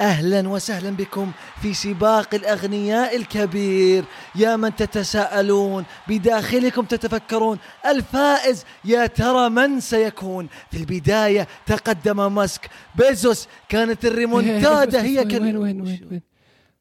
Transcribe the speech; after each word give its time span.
أهلا 0.00 0.48
وسهلا 0.48 0.90
بكم 0.90 1.32
في 1.62 1.74
سباق 1.74 2.34
الأغنياء 2.34 3.16
الكبير. 3.16 4.04
يا 4.34 4.56
من 4.56 4.76
تتساءلون 4.76 5.84
بداخلكم 6.08 6.84
تتفكرون. 6.84 7.58
الفائز 7.86 8.64
يا 8.84 9.06
ترى 9.06 9.48
من 9.48 9.80
سيكون؟ 9.80 10.48
في 10.70 10.76
البداية 10.76 11.48
تقدم 11.66 12.34
ماسك 12.34 12.70
بيزوس 12.94 13.48
كانت 13.68 14.04
الريمونتادا 14.04 15.02
هي 15.08 15.18
وين 15.18 15.28
كان 15.28 15.42
وين 15.42 15.56
وين 15.56 15.80
وين, 15.80 16.08
وين. 16.10 16.22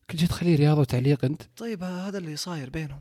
كنت 0.10 0.20
جيت 0.20 0.30
تخلي 0.30 0.56
رياضه 0.56 0.82
وتعليق 0.82 1.26
أنت؟ 1.26 1.42
طيب 1.58 1.84
هذا 1.84 2.18
اللي 2.18 2.36
صاير 2.36 2.70
بينهم. 2.70 2.98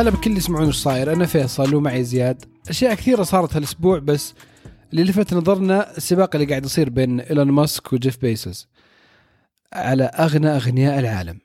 هلا 0.00 0.10
بكل 0.10 0.36
يسمعون 0.36 0.66
إيش 0.66 0.76
صاير 0.76 1.12
أنا 1.12 1.26
فيصل 1.26 1.74
ومعي 1.74 2.04
زياد. 2.04 2.44
أشياء 2.68 2.94
كثيرة 2.94 3.22
صارت 3.22 3.56
هالأسبوع 3.56 3.98
بس 3.98 4.34
اللي 4.92 5.04
لفت 5.04 5.34
نظرنا 5.34 5.96
السباق 5.96 6.36
اللي 6.36 6.46
قاعد 6.46 6.64
يصير 6.64 6.90
بين 6.90 7.20
إيلون 7.20 7.50
ماسك 7.50 7.92
وجيف 7.92 8.20
بيسوس 8.20 8.68
على 9.72 10.04
أغنى 10.04 10.48
أغنياء 10.48 10.98
العالم. 10.98 11.38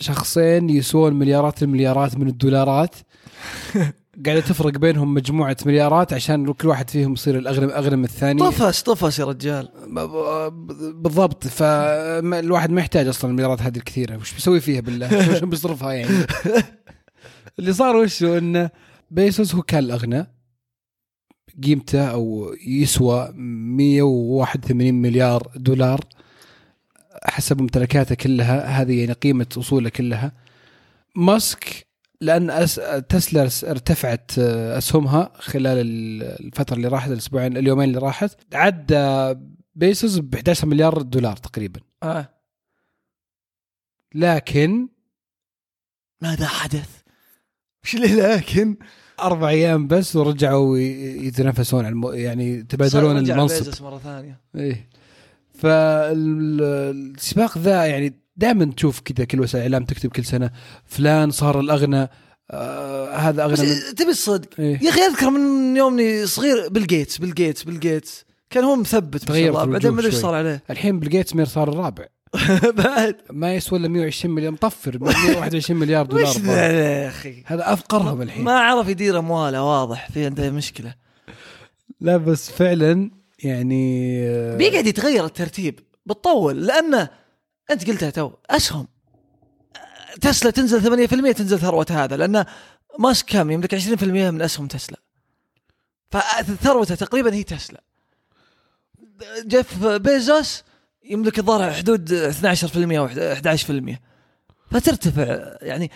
شخصين 0.00 0.70
يسوون 0.70 1.14
مليارات 1.14 1.62
المليارات 1.62 2.16
من 2.16 2.28
الدولارات. 2.28 2.94
قاعدة 4.26 4.40
تفرق 4.40 4.78
بينهم 4.78 5.14
مجموعة 5.14 5.56
مليارات 5.66 6.12
عشان 6.12 6.52
كل 6.52 6.68
واحد 6.68 6.90
فيهم 6.90 7.12
يصير 7.12 7.38
الاغنى 7.38 7.72
اغنى 7.72 7.96
من 7.96 8.04
الثاني 8.04 8.40
طفس 8.40 8.82
طفس 8.82 9.18
يا 9.18 9.24
رجال. 9.24 9.68
بالضبط. 10.94 11.46
فالواحد 11.46 12.70
ما 12.70 12.80
يحتاج 12.80 13.08
أصلا 13.08 13.30
المليارات 13.30 13.62
هذه 13.62 13.76
الكثيرة. 13.76 14.16
وش 14.16 14.34
بيسوي 14.34 14.60
فيها 14.60 14.80
بالله؟ 14.80 15.18
وش 15.30 15.38
بيصرفها 15.38 15.92
يعني؟ 15.92 16.26
اللي 17.58 17.72
صار 17.72 17.96
وشو 17.96 18.38
انه 18.38 18.70
بيسوس 19.10 19.54
هو 19.54 19.62
كان 19.62 19.84
الأغنى. 19.84 20.26
قيمته 21.62 22.04
أو 22.04 22.54
يسوى 22.66 23.32
181 23.34 24.94
مليار 24.94 25.50
دولار. 25.56 26.00
حسب 27.24 27.60
ممتلكاته 27.60 28.14
كلها 28.14 28.82
هذه 28.82 29.00
يعني 29.00 29.12
قيمة 29.12 29.46
أصوله 29.58 29.88
كلها. 29.88 30.32
ماسك 31.16 31.83
لأن 32.24 32.50
أس... 32.50 32.74
تسلا 33.08 33.42
ارتفعت 33.42 34.30
آه، 34.38 34.78
أسهمها 34.78 35.32
خلال 35.38 35.78
ال- 35.78 36.22
الفترة 36.46 36.76
اللي 36.76 36.88
راحت 36.88 37.10
الاسبوعين 37.10 37.56
اليومين 37.56 37.88
اللي 37.88 37.98
راحت 38.00 38.36
عدى 38.54 39.34
بيسوس 39.74 40.18
ب 40.18 40.34
11 40.34 40.66
مليار 40.66 41.02
دولار 41.02 41.36
تقريبا 41.36 41.80
آه. 42.02 42.28
لكن 44.14 44.88
ماذا 46.22 46.46
حدث؟ 46.46 46.88
وش 47.84 47.94
اللي 47.94 48.14
لكن؟ 48.14 48.76
أربع 49.20 49.48
أيام 49.48 49.86
بس 49.86 50.16
ورجعوا 50.16 50.78
يتنافسون 50.78 51.84
على 51.84 51.92
الم... 51.92 52.14
يعني 52.14 52.62
تبادلون 52.62 53.16
رجع 53.18 53.34
المنصب 53.34 53.84
مرة 53.84 53.98
ثانية 53.98 54.40
إيه 54.54 54.88
فالسباق 55.54 57.58
ذا 57.58 57.86
يعني 57.86 58.23
دائما 58.36 58.64
تشوف 58.76 59.00
كذا 59.00 59.24
كل 59.24 59.40
وسائل 59.40 59.66
الإعلام 59.66 59.86
تكتب 59.86 60.10
كل 60.10 60.24
سنة 60.24 60.50
فلان 60.84 61.30
صار 61.30 61.60
الأغنى 61.60 62.08
آه 62.50 63.16
هذا 63.16 63.44
أغنى 63.44 63.66
من 63.70 63.94
تبي 63.96 64.10
الصدق. 64.10 64.48
إيه. 64.58 64.78
يا 64.82 64.88
أخي 64.90 65.00
أذكر 65.00 65.30
من 65.30 65.76
يومني 65.76 66.26
صغير 66.26 66.68
بيل 66.68 66.86
جيتس 66.86 67.18
بيل 67.18 67.34
جيتس 67.34 67.62
بيل 67.62 67.80
جيتس 67.80 68.24
كان 68.50 68.64
هو 68.64 68.76
مثبت 68.76 69.14
ما 69.14 69.18
شاء 69.18 69.28
تغيرت 69.28 69.56
الله. 69.56 69.64
بعدين 69.72 69.90
ما 69.90 70.00
أدري 70.00 70.12
إيش. 70.12 70.20
صار 70.20 70.34
عليه. 70.34 70.62
الحين 70.70 71.00
بيل 71.00 71.08
جيتس 71.10 71.34
مير 71.34 71.46
صار 71.46 71.68
الرابع. 71.68 72.04
بعد. 72.84 73.16
ما 73.30 73.54
يسوى 73.54 73.78
إلا 73.78 73.88
120 73.88 74.34
مليار 74.34 74.52
مطفر 74.52 74.98
121 75.00 75.80
مليار 75.80 76.06
دولار 76.06 76.26
وش 76.30 76.36
يا 76.36 77.08
أخي؟ 77.08 77.42
هذا 77.46 77.72
أفقرهم 77.72 78.22
الحين. 78.22 78.44
ما 78.44 78.52
عرف 78.58 78.88
يدير 78.88 79.18
أمواله 79.18 79.62
واضح. 79.62 80.10
في 80.10 80.24
عنده 80.26 80.50
مشكلة. 80.50 80.94
لا 82.00 82.16
بس 82.16 82.50
فعلا 82.50 83.10
يعني 83.38 84.14
آه، 84.28 84.56
بيقعد 84.56 84.86
يتغير 84.86 85.24
الترتيب 85.24 85.80
بتطول. 86.06 86.66
لأنه 86.66 87.08
أنت 87.70 87.90
قلتها 87.90 88.10
تو 88.10 88.32
أسهم. 88.50 88.88
تسلا 90.20 90.50
تنزل 90.50 91.08
8% 91.32 91.32
تنزل 91.32 91.58
ثروة 91.58 91.86
هذا 91.90 92.16
لأنه 92.16 92.46
ماسك 92.98 93.26
كم 93.26 93.50
يملك 93.50 93.74
20% 93.74 94.04
من 94.04 94.42
أسهم 94.42 94.66
تسلا. 94.66 95.00
فثروته 96.10 96.94
تقريبا 96.94 97.34
هي 97.34 97.42
تسلا. 97.42 97.82
جيف 99.46 99.84
بيزوس 99.84 100.62
يملك 101.04 101.38
الظاهر 101.38 101.72
حدود 101.72 102.12
12% 102.12 102.98
أو 102.98 103.08
11% 103.08 103.98
فترتفع 104.70 105.56
يعني 105.62 105.90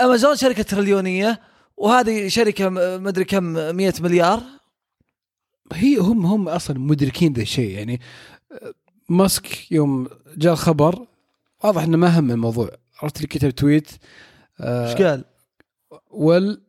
أمازون 0.00 0.36
شركة 0.36 0.62
تريليونية 0.62 1.40
وهذه 1.76 2.28
شركة 2.28 2.68
مدري 2.98 3.24
كم 3.24 3.44
100 3.44 3.94
مليار. 4.00 4.42
هي 5.72 5.96
هم 5.96 6.26
هم 6.26 6.48
أصلا 6.48 6.78
مدركين 6.78 7.32
ذا 7.32 7.42
الشيء 7.42 7.70
يعني 7.70 8.00
ماسك 9.08 9.72
يوم 9.72 10.08
جاء 10.36 10.52
الخبر 10.52 11.06
واضح 11.64 11.82
إنه 11.82 11.96
ما 11.96 12.18
هم 12.18 12.30
الموضوع 12.30 12.70
عرفت 13.02 13.16
اللي 13.16 13.28
كتب 13.28 13.50
tweet 13.50 13.90
إيش 14.60 15.02
قال؟ 15.02 15.24
well 16.10 16.60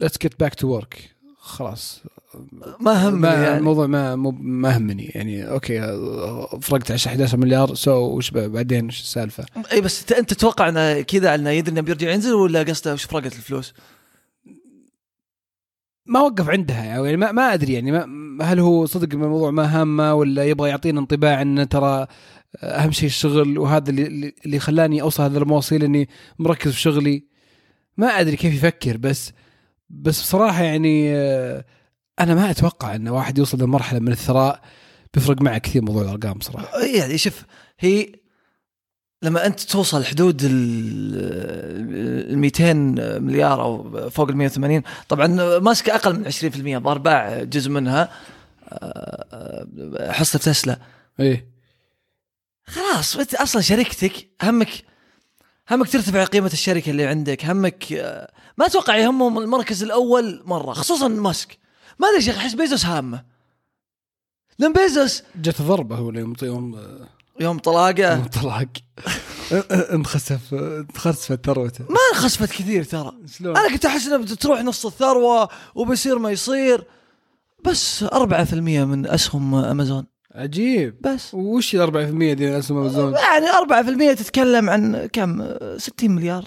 let's 0.00 0.18
get 0.18 0.40
back 0.40 0.54
to 0.54 0.68
work 0.68 1.10
خلاص 1.38 2.02
ما 2.80 3.08
هم 3.08 3.20
ما 3.20 3.28
يعني. 3.28 3.58
الموضوع 3.58 3.86
ما 3.86 4.16
مو 4.16 4.30
ما 4.30 4.76
همني 4.76 5.04
يعني 5.04 5.50
okay 5.50 5.80
آه، 5.82 6.58
فرقت 6.62 6.90
على 6.90 7.00
11 7.06 7.38
مليار 7.38 7.74
so 7.74 8.16
وش 8.16 8.30
بعدين 8.30 8.86
وش 8.86 9.00
السالفة؟ 9.00 9.44
إي 9.72 9.80
بس 9.80 10.12
انت 10.12 10.34
تتوقع 10.34 10.68
انه 10.68 11.00
كذا 11.00 11.34
انه 11.34 11.50
يدري 11.50 11.72
انه 11.72 11.80
بيرجع 11.80 12.10
ينزل 12.10 12.32
ولا 12.32 12.62
قصده 12.62 12.92
وش 12.92 13.04
فرقت 13.04 13.32
الفلوس؟ 13.32 13.74
ما 16.06 16.20
وقف 16.20 16.48
عندها 16.48 16.84
يعني 16.84 17.16
ما, 17.16 17.32
ما 17.32 17.54
أدري 17.54 17.72
يعني 17.72 17.92
ما 18.06 18.44
هل 18.44 18.60
هو 18.60 18.86
صدق 18.86 19.08
الموضوع 19.14 19.50
ما 19.50 19.80
هامه 19.80 20.14
ولا 20.14 20.44
يبغى 20.44 20.68
يعطينا 20.68 21.00
انطباع 21.00 21.42
انه 21.42 21.64
ترى 21.64 22.06
أهم 22.56 22.90
شيء 22.92 23.08
الشغل 23.08 23.58
وهذا 23.58 23.90
اللي 23.90 24.34
اللي 24.46 24.58
خلاني 24.58 25.02
أوصل 25.02 25.22
هذا 25.22 25.38
المواصيل 25.38 25.84
إني 25.84 26.08
مركز 26.38 26.72
في 26.72 26.80
شغلي. 26.80 27.24
ما 27.96 28.06
أدري 28.06 28.36
كيف 28.36 28.54
يفكر 28.54 28.96
بس 28.96 29.32
بس 29.90 30.22
بصراحة 30.22 30.62
يعني 30.62 31.16
آه، 31.16 31.64
أنا 32.20 32.34
ما 32.34 32.50
أتوقع 32.50 32.94
إن 32.94 33.08
واحد 33.08 33.38
يوصل 33.38 33.62
لمرحلة 33.62 34.00
من 34.00 34.12
الثراء 34.12 34.60
بيفرق 35.14 35.42
معه 35.42 35.58
كثير 35.58 35.82
موضوع 35.82 36.02
الأرقام 36.02 36.32
بصراحة. 36.32 36.80
يعني 36.96 37.18
شوف 37.18 37.44
هي 37.80 38.12
لما 39.22 39.46
أنت 39.46 39.60
توصل 39.60 40.04
حدود 40.04 40.40
ال 40.44 42.38
200 42.38 42.72
مليار 43.18 43.62
أو 43.62 44.10
فوق 44.10 44.28
ال 44.28 44.36
180 44.36 44.82
طبعا 45.08 45.58
ماسك 45.58 45.90
أقل 45.90 46.18
من 46.18 46.30
20% 46.32 46.34
الظاهر 46.76 46.98
باع 46.98 47.42
جزء 47.42 47.70
منها 47.70 48.08
آه، 48.68 50.12
حصة 50.12 50.38
تسلا. 50.38 50.78
إيه. 51.20 51.51
خلاص 52.72 53.16
انت 53.16 53.34
أصلا 53.34 53.62
شركتك 53.62 54.28
همك 54.42 54.84
همك 55.70 55.88
ترتفع 55.88 56.24
قيمة 56.24 56.50
الشركة 56.52 56.90
اللي 56.90 57.06
عندك 57.06 57.44
همك 57.44 57.92
آه، 57.92 58.32
ما 58.58 58.66
أتوقع 58.66 58.96
يهمهم 58.96 59.38
المركز 59.38 59.82
الأول 59.82 60.42
مرة 60.44 60.72
خصوصا 60.72 61.08
ماسك. 61.08 61.58
ما 61.98 62.08
أدري 62.08 62.22
شيخ 62.22 62.36
أحس 62.36 62.54
بيزوس 62.54 62.86
هامة. 62.86 63.24
لأن 64.58 64.72
بيزوس 64.72 65.22
جت 65.36 65.62
ضربة 65.62 65.96
هو 65.96 66.10
يوم 66.10 66.34
يوم 66.42 66.80
يوم 67.40 67.58
طلاقه. 67.58 68.14
يوم 68.14 68.24
طلاق. 68.24 68.68
انخسف 69.94 70.54
انخسفت 70.54 71.46
ثروته. 71.46 71.84
ما 71.88 71.98
انخسفت 72.14 72.50
كثير 72.50 72.84
ترى. 72.84 73.12
شلون؟ 73.38 73.56
أنا 73.56 73.68
كنت 73.68 73.84
أحس 73.84 74.06
انها 74.06 74.18
بتروح 74.18 74.60
نص 74.60 74.86
الثروة 74.86 75.48
وبيصير 75.74 76.18
ما 76.18 76.30
يصير. 76.30 76.84
بس 77.64 78.04
4% 78.04 78.54
من 78.54 79.06
أسهم 79.06 79.54
أمازون. 79.54 80.11
عجيب. 80.34 80.94
بس. 81.00 81.34
وش 81.34 81.74
ال 81.74 81.80
4% 81.80 82.36
دي 82.36 82.58
اسهم 82.58 82.78
أمازون؟ 82.78 83.14
يعني 83.14 83.46
4% 84.14 84.18
تتكلم 84.18 84.70
عن 84.70 85.08
كم؟ 85.12 85.54
60 85.76 86.10
مليار. 86.10 86.44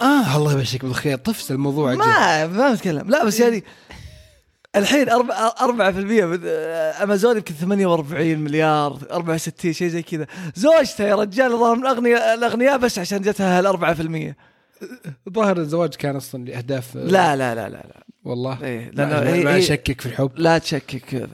آه 0.00 0.36
الله 0.36 0.52
يمشيك 0.52 0.84
بالخير. 0.84 1.18
طفس 1.18 1.50
الموضوع 1.50 1.90
عجيب. 1.90 2.00
ما 2.00 2.46
ما 2.46 2.72
بتكلم 2.72 3.10
لا 3.10 3.24
بس 3.24 3.40
يعني 3.40 3.64
الحين 4.76 5.08
4% 5.10 5.14
من 6.24 6.40
أمازون 7.02 7.36
يمكن 7.36 7.54
48 7.54 8.38
مليار 8.38 8.98
64 9.12 9.72
شيء 9.72 9.88
زي 9.88 10.02
كذا. 10.02 10.26
زوجته 10.54 11.04
يا 11.04 11.14
رجال 11.14 11.50
ظهر 11.50 11.76
من 11.76 11.82
الاغنياء 11.82 12.34
الأغنياء 12.34 12.76
بس 12.78 12.98
عشان 12.98 13.20
جتها 13.20 13.60
ال 13.60 13.66
4% 13.66 15.32
ظاهر 15.32 15.56
الزواج 15.56 15.94
كان 15.94 16.16
أصلا 16.16 16.44
لاهداف 16.44 16.96
لا 16.96 17.36
لا 17.36 17.54
لا 17.54 17.68
لا 17.68 17.68
لا. 17.68 18.02
والله. 18.24 18.58
إيه 18.62 18.90
لأنه 18.90 19.14
ما, 19.14 19.44
ما 19.44 19.54
هي 19.54 19.58
اشكك 19.58 20.00
في 20.00 20.06
الحب. 20.06 20.30
لا 20.36 20.58
تشكك. 20.58 21.28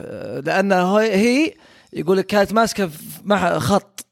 لأنه 0.45 0.97
هي 0.97 1.53
يقول 1.95 2.17
لك 2.17 2.25
كانت 2.25 2.53
ماسكة 2.53 2.89
مع 3.23 3.59
خط 3.59 4.05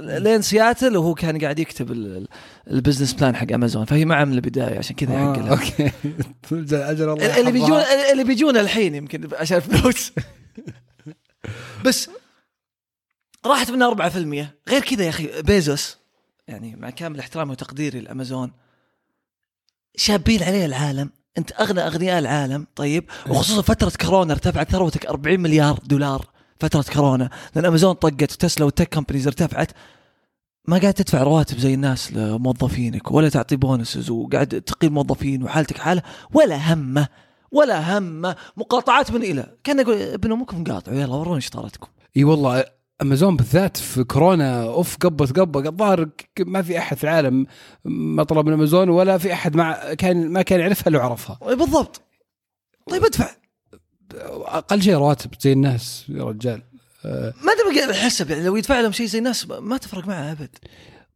لين 0.00 0.42
سياتل 0.42 0.96
وهو 0.96 1.14
كان 1.14 1.38
قاعد 1.40 1.58
يكتب 1.58 1.92
ال- 1.92 2.16
ال- 2.16 2.28
ال 2.70 2.75
business 2.75 3.12
plan 3.12 3.36
حق 3.36 3.52
امازون 3.52 3.84
فهي 3.84 4.04
معه 4.04 4.24
من 4.24 4.32
البداية 4.32 4.78
عشان 4.78 4.96
كذا 4.96 5.10
آه 5.14 5.18
يعقلها 5.18 5.50
okay. 5.50 5.92
أجل 6.90 7.08
الله 7.08 7.40
اللي 7.40 7.52
بيجون. 7.52 7.80
اللي 8.12 8.24
بيجون 8.24 8.56
الحين 8.56 8.94
يمكن 8.94 9.28
عشان 9.34 9.60
فلوس 9.60 10.12
بس 11.84 12.10
راحت 13.46 13.70
منها 13.70 13.94
4% 13.94 14.16
غير 14.70 14.80
كذا 14.82 15.04
يا 15.04 15.08
أخي 15.08 15.42
بيزوس 15.42 15.96
يعني 16.48 16.76
مع 16.76 16.90
كامل 16.90 17.18
احترامي 17.18 17.50
وتقديري 17.50 18.00
لأمازون 18.00 18.52
شابين 19.96 20.42
عليه 20.42 20.64
العالم. 20.66 21.10
أنت 21.38 21.52
أغنى 21.60 21.80
أغنياء 21.86 22.18
العالم. 22.18 22.66
طيب. 22.76 23.04
وخصوصا 23.28 23.62
فترة 23.62 23.92
كورونا 24.00 24.32
ارتفعت 24.32 24.70
ثروتك 24.70 25.06
40 25.06 25.40
مليار 25.40 25.78
دولار. 25.84 26.26
فترة 26.60 26.84
كورونا 26.94 27.30
لأن 27.54 27.64
امازون 27.64 27.92
طقت 27.92 28.32
وتسلا 28.32 28.64
وال 28.64 28.74
tech 28.74 28.94
companies 28.94 29.26
ارتفعت. 29.26 29.72
ما 30.68 30.78
قاعد 30.78 30.94
تدفع 30.94 31.22
رواتب 31.22 31.58
زي 31.58 31.74
الناس 31.74 32.12
لموظفينك 32.12 33.10
ولا 33.10 33.28
تعطي 33.28 33.56
bonuses 33.56 34.10
وقاعد 34.10 34.48
تقيم 34.48 34.94
موظفين 34.94 35.42
وحالتك 35.42 35.78
حالة 35.78 36.02
ولا 36.34 36.74
همة 36.74 37.08
ولا 37.52 37.98
همة 37.98 38.36
مقاطعات 38.56 39.10
من 39.10 39.22
إلى. 39.22 39.56
كان 39.64 39.80
يقول 39.80 39.96
ابن 39.96 40.32
أمك 40.32 40.54
مقاطع 40.54 40.92
يلا 40.92 41.14
وروني 41.14 41.40
شطارتكم 41.40 41.88
إي 42.16 42.24
والله 42.24 42.64
امازون 43.02 43.36
بالذات 43.36 43.76
في 43.76 44.04
كورونا 44.04 44.62
أوف 44.62 44.96
قبت 44.96 45.38
قبه 45.40 45.68
الظاهر 45.68 46.08
ما 46.40 46.62
في 46.62 46.78
أحد 46.78 46.96
في 46.96 47.04
العالم 47.04 47.46
ما 47.84 48.24
طلب 48.24 48.46
من 48.46 48.52
امازون 48.52 48.88
ولا 48.88 49.18
في 49.18 49.32
أحد 49.32 49.56
مع 49.56 49.94
كان 49.94 50.32
ما 50.32 50.42
كان 50.42 50.60
يعرفها 50.60 50.90
لو 50.90 51.00
عرفها. 51.00 51.38
بالضبط. 51.54 52.00
طيب 52.90 53.04
ادفع. 53.04 53.30
أقل 54.14 54.82
شيء 54.82 54.94
رواتب 54.94 55.30
زي 55.40 55.52
الناس 55.52 56.04
يا 56.08 56.24
رجال. 56.24 56.62
آه، 57.04 57.34
ما 57.42 57.52
تبقى 57.82 57.94
حسب 57.94 58.30
يعني 58.30 58.44
لو 58.44 58.56
يدفع 58.56 58.80
لهم 58.80 58.92
شيء 58.92 59.06
زي 59.06 59.18
الناس 59.18 59.46
ما 59.48 59.76
تفرق 59.76 60.06
معه 60.06 60.32
أبد. 60.32 60.50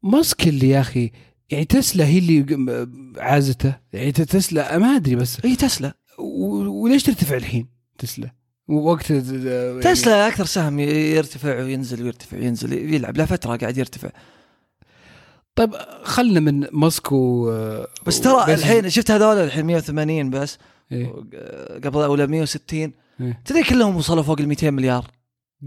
ماسك 0.02 0.48
اللي 0.48 0.68
يا 0.68 0.80
أخي 0.80 1.10
يعني 1.50 1.64
تسلا 1.64 2.06
هي 2.06 2.18
اللي 2.18 2.88
عازته 3.16 3.76
يعني 3.92 4.12
تسلا 4.12 4.78
ما 4.78 4.96
أدري 4.96 5.14
بس. 5.16 5.36
هي 5.44 5.56
تسلا. 5.56 5.94
وليش 6.18 7.02
ترتفع 7.02 7.36
الحين 7.36 7.68
تسلا؟ 7.98 8.30
وقت 8.68 9.10
يعني 9.10 9.80
تسلا 9.80 10.28
أكثر 10.28 10.44
سهم 10.44 10.78
يرتفع 10.78 11.62
وينزل 11.62 12.02
ويرتفع 12.02 12.36
وينزل 12.36 12.94
يلعب 12.94 13.16
له 13.16 13.24
فترة 13.24 13.56
قاعد 13.56 13.78
يرتفع. 13.78 14.10
طيب 15.54 15.74
خلنا 16.02 16.40
من 16.40 16.66
ماسك 16.72 17.12
و 17.12 17.50
بس 18.06 18.20
ترى 18.20 18.32
وبيزوس. 18.32 18.64
الحين 18.64 18.90
شفت 18.90 19.10
هذول 19.10 19.36
الحين 19.36 19.66
180 19.66 20.30
بس؟ 20.30 20.58
إيه. 20.92 21.06
قبل 21.84 21.98
ولا 21.98 22.26
160 22.26 22.92
إيه. 23.20 23.42
تدري 23.44 23.62
كلهم 23.62 23.96
وصلوا 23.96 24.22
فوق 24.22 24.40
ال 24.40 24.48
200 24.48 24.70
مليار. 24.70 25.10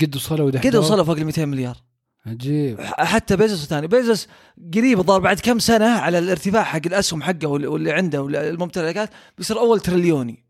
قد 0.01 0.15
وصلوا 0.15 0.51
قد 0.51 0.75
وصلوا 0.75 1.03
فوق 1.03 1.17
ال 1.17 1.25
200 1.25 1.45
مليار. 1.45 1.77
عجيب. 2.25 2.81
حتى 2.81 3.35
بيزوس 3.35 3.65
ثاني 3.65 3.87
بيزوس 3.87 4.27
قريب 4.73 4.99
الظاهر 4.99 5.19
بعد 5.19 5.39
كم 5.39 5.59
سنة 5.59 5.85
على 5.85 6.19
الارتفاع 6.19 6.63
حق 6.63 6.81
الأسهم 6.85 7.23
حقه 7.23 7.47
وال- 7.47 7.67
واللي 7.67 7.91
عنده 7.91 8.21
والممتلكات 8.21 9.09
بيصير 9.37 9.59
أول 9.59 9.79
تريليوني. 9.79 10.43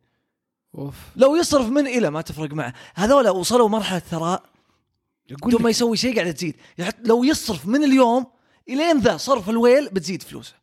أوف. 0.75 0.95
لو 1.15 1.35
يصرف 1.35 1.69
من 1.69 1.87
إلى 1.87 2.09
ما 2.09 2.21
تفرق 2.21 2.53
معه. 2.53 2.73
هذول 2.95 3.29
وصلوا 3.29 3.69
مرحلة 3.69 3.99
ثراء. 3.99 4.43
بدون 5.45 5.61
ما 5.61 5.69
يسوي 5.69 5.97
شيء 5.97 6.15
قاعدة 6.15 6.31
تزيد. 6.31 6.55
لو 7.05 7.23
يصرف 7.23 7.67
من 7.67 7.83
اليوم 7.83 8.25
إلين 8.69 8.99
ذا 8.99 9.17
صرف 9.17 9.49
الويل 9.49 9.89
بتزيد 9.89 10.21
فلوسه. 10.23 10.53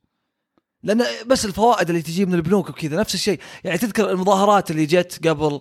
لأن 0.83 1.05
بس 1.27 1.45
الفوائد 1.45 1.89
اللي 1.91 2.03
تجي 2.03 2.27
من 2.27 2.35
البنوك 2.35 2.71
وكذا 2.71 3.01
نفس 3.01 3.15
الشيء 3.15 3.41
يعني 3.65 3.79
تذكر 3.79 4.11
المظاهرات 4.11 4.71
اللي 4.71 4.87
جت 4.87 5.29
قبل 5.29 5.61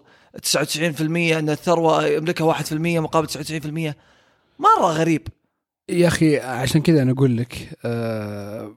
99% 0.58 1.02
إن 1.02 1.50
الثروة 1.50 2.06
يملكها 2.08 2.54
1% 2.54 2.74
مقابل 2.74 3.28
99% 3.28 3.94
مرة 4.60 4.92
غريب 4.92 5.28
يا 5.90 6.08
أخي 6.08 6.40
عشان 6.40 6.82
كذا 6.82 7.02
أنا 7.02 7.12
أقول 7.12 7.38
لك 7.38 7.70
آه 7.86 8.76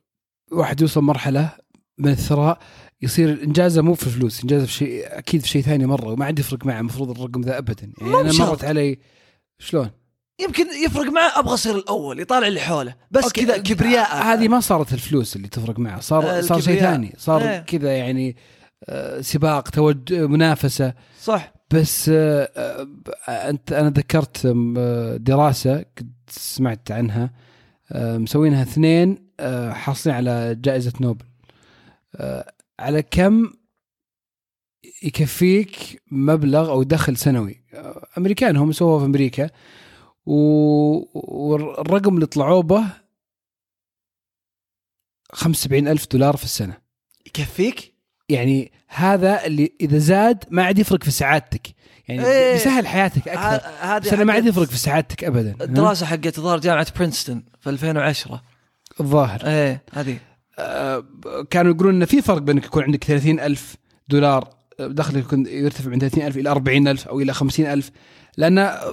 واحد 0.52 0.80
يوصل 0.80 1.00
مرحلة 1.00 1.52
من 1.98 2.10
الثراء 2.12 2.58
يصير 3.02 3.42
إنجازه 3.42 3.82
مو 3.82 3.94
في 3.94 4.06
الفلوس 4.06 4.42
إنجازه 4.42 4.66
في 4.66 4.72
شيء 4.72 5.18
أكيد 5.18 5.40
في 5.40 5.48
شيء 5.48 5.62
ثاني 5.62 5.86
مرة 5.86 6.08
وما 6.08 6.24
عاد 6.24 6.38
يفرق 6.38 6.66
معه 6.66 6.80
المفروض 6.80 7.10
الرقم 7.10 7.40
ذا 7.40 7.58
ابدا 7.58 7.92
يعني 8.00 8.20
أنا. 8.20 8.32
مرت 8.32 8.64
علي 8.64 8.98
شلون؟ 9.58 9.90
يمكن 10.40 10.66
يفرق 10.84 11.12
معه 11.12 11.38
أبغى 11.38 11.54
أصير 11.54 11.76
الأول 11.76 12.20
يطالع 12.20 12.46
اللي 12.46 12.60
حوله. 12.60 12.94
بس 13.10 13.32
كذا 13.32 13.58
كبرياء. 13.58 14.22
هذه 14.22 14.48
ما 14.48 14.60
صارت 14.60 14.92
الفلوس 14.92 15.36
اللي 15.36 15.48
تفرق 15.48 15.78
معه 15.78 16.00
صار 16.00 16.30
آه، 16.30 16.40
صار 16.40 16.60
شيء 16.60 16.72
الكبرياء. 16.72 16.92
ثاني. 16.92 17.14
صار 17.18 17.42
إيه. 17.42 17.58
كذا 17.58 17.96
يعني 17.96 18.36
آه 18.88 19.20
سباق 19.20 19.68
توج 19.68 20.14
منافسة. 20.14 20.94
صح. 21.22 21.52
بس 21.70 22.08
آه 22.14 22.48
آه 22.56 23.50
انت 23.50 23.72
أنا 23.72 23.90
ذكرت 23.90 24.54
آه، 24.76 25.16
دراسة 25.16 25.84
كنت 25.98 26.30
سمعت 26.30 26.90
عنها 26.90 27.30
آه 27.92 28.18
مسوينها 28.18 28.62
اثنين 28.62 29.28
آه 29.40 29.72
حاصلين 29.72 30.16
على 30.16 30.56
جائزة 30.60 30.92
نوبل. 31.00 31.24
آه 32.16 32.52
على 32.80 33.02
كم 33.02 33.50
يكفيك 35.02 36.02
مبلغ 36.10 36.70
أو 36.70 36.82
دخل 36.82 37.16
سنوي؟ 37.16 37.64
آه، 37.74 38.06
أمريكان 38.18 38.56
هم 38.56 38.72
سووها 38.72 38.98
في 38.98 39.04
أمريكا. 39.04 39.50
والرقم 40.26 42.14
اللي 42.14 42.26
طلعوا 42.26 42.62
به 42.62 42.84
75 45.32 45.88
ألف 45.88 46.06
دولار 46.12 46.36
في 46.36 46.44
السنة. 46.44 46.76
يكفيك؟ 47.26 47.92
يعني 48.28 48.72
هذا 48.88 49.46
اللي 49.46 49.72
إذا 49.80 49.98
زاد 49.98 50.44
ما 50.50 50.64
عاد 50.64 50.78
يفرق 50.78 51.04
في 51.04 51.10
سعادتك. 51.10 51.74
يعني 52.08 52.24
إيه. 52.24 52.52
بيسهل 52.52 52.86
حياتك 52.86 53.28
أكثر. 53.28 53.98
بس 53.98 54.12
أنا 54.12 54.24
ما 54.24 54.32
عاد 54.32 54.46
يفرق 54.46 54.66
في 54.66 54.78
سعادتك 54.78 55.24
أبدا. 55.24 55.56
الدراسة 55.60 56.06
حقت 56.06 56.40
ظهر 56.40 56.58
جامعة 56.58 56.86
برينستون 56.96 57.44
في 57.60 57.70
2010 57.70 58.42
الظاهر. 59.00 59.46
إيه 59.46 59.82
هذه. 59.92 60.18
آه، 60.58 61.04
كانوا 61.50 61.72
يقولون 61.72 61.94
إن 61.94 62.04
في 62.04 62.22
فرق 62.22 62.38
بينك 62.38 62.64
يكون 62.64 62.82
عندك 62.82 63.04
30 63.04 63.40
ألف 63.40 63.76
دولار 64.08 64.48
آه، 64.80 64.86
دخلك 64.86 65.24
يكون 65.24 65.46
يرتفع 65.46 65.90
من 65.90 65.98
30 65.98 66.22
ألف 66.26 66.36
إلى 66.36 66.50
40 66.50 66.88
ألف 66.88 67.08
أو 67.08 67.20
إلى 67.20 67.32
50 67.32 67.66
ألف. 67.66 67.90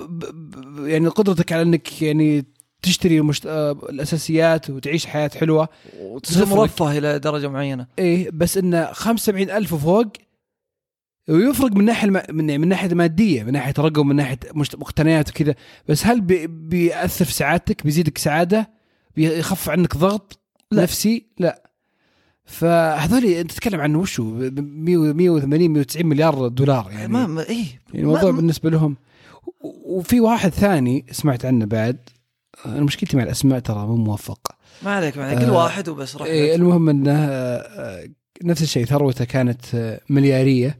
ب- 0.10 0.86
يعني 0.88 1.08
قدرتك 1.08 1.52
على 1.52 1.62
أنك 1.62 2.02
يعني 2.02 2.46
تشتري 2.82 3.22
مشت... 3.22 3.46
آه، 3.46 3.72
الأساسيات 3.72 4.70
وتعيش 4.70 5.06
حياة 5.06 5.32
حلوة 5.40 5.70
وتصير. 6.02 6.46
مرفه 6.46 6.98
إلى 6.98 7.20
درجة 7.20 7.48
معينة. 7.48 7.88
إيه 8.00 8.30
بس 8.34 8.58
إنه 8.58 8.92
75 8.92 9.50
ألف 9.50 9.74
وفوق 9.74 10.08
ويفرق 11.30 11.72
من 11.72 11.86
ناحية 11.86 12.08
الم... 12.08 12.22
من 12.30 12.62
من 12.62 12.68
ناحية 12.68 12.88
المادية 12.92 13.44
من 13.44 13.52
ناحية 13.54 13.74
رقم 13.80 14.08
من 14.08 14.16
ناحية 14.16 14.40
مشت... 14.56 14.76
مقتنيات 14.76 15.30
وكذا. 15.30 15.56
بس 15.88 16.06
هل 16.06 16.22
بي... 16.22 16.48
بيأثر 16.48 17.26
في 17.26 17.34
سعادتك 17.34 17.84
بيزيدك 17.84 18.18
سعادة 18.18 18.70
بيخفف 19.16 19.70
عنك 19.70 19.98
ضغط 19.98 20.40
لا. 20.72 20.84
نفسي؟ 20.84 21.26
لا. 21.40 21.70
فهذول 22.46 23.26
أنت 23.26 23.52
تتكلم 23.52 23.80
عن 23.82 23.96
وشو؟ 23.96 24.24
ب- 24.32 24.60
100 24.60 24.98
180 25.14 25.70
190 25.72 26.06
مليار 26.06 26.48
دولار 26.48 26.92
يعني. 26.92 27.08
ما 27.14 27.28
ما 27.28 27.42
إيه. 27.50 27.66
يعني 27.94 28.00
الموضوع 28.06 28.32
ما- 28.32 28.38
بالنسبة 28.38 28.70
لهم 28.70 28.96
وفي 29.62 30.20
واحد 30.20 30.50
ثاني 30.50 31.06
سمعت 31.12 31.46
عنه 31.46 31.66
بعد. 31.66 32.10
أنا 32.66 32.82
مشكلتي 32.82 33.18
مع 33.18 33.24
الأسماء 33.24 33.60
ترى 33.60 33.88
مو 33.88 33.96
موفق. 33.96 34.56
ما 34.84 34.92
عليك 34.92 35.18
ما 35.18 35.26
عليك. 35.26 35.40
كل 35.40 35.46
آه، 35.46 35.58
واحد 35.64 35.90
وبس 35.90 36.16
رح 36.16 36.26
إيه 36.26 36.56
المهم 36.56 36.90
إنه 36.90 37.12
آه، 37.12 38.10
نفس 38.44 38.62
الشيء 38.62 38.86
ثروته 38.86 39.26
كانت 39.26 39.76
آه، 39.76 40.02
مليارية. 40.10 40.80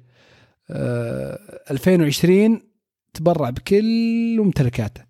آه، 0.70 1.40
2020 1.72 2.62
تبرع 3.14 3.50
بكل 3.50 4.38
ممتلكاته. 4.40 5.02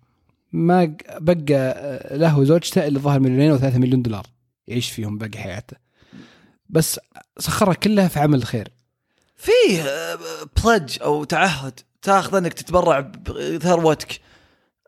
ما 0.52 0.96
بقى 1.20 2.18
له 2.18 2.38
وزوجته 2.38 2.86
اللي 2.86 2.98
ظهر 2.98 3.20
مليونين 3.20 3.50
أو 3.50 3.58
ثلاثة 3.58 3.78
مليون 3.78 4.02
دولار 4.02 4.26
يعيش 4.66 4.90
فيهم 4.90 5.18
باقي 5.18 5.38
حياته. 5.38 5.76
بس 6.68 7.00
سخرها 7.38 7.74
كلها 7.74 8.08
في 8.08 8.18
عمل 8.18 8.38
الخير. 8.38 8.68
فيه 9.36 9.82
pledge 10.64 10.98
أو 11.02 11.24
تعهد. 11.24 11.80
تاخذ 12.02 12.36
انك 12.36 12.52
تتبرع 12.52 13.00
بثروتك 13.00 14.20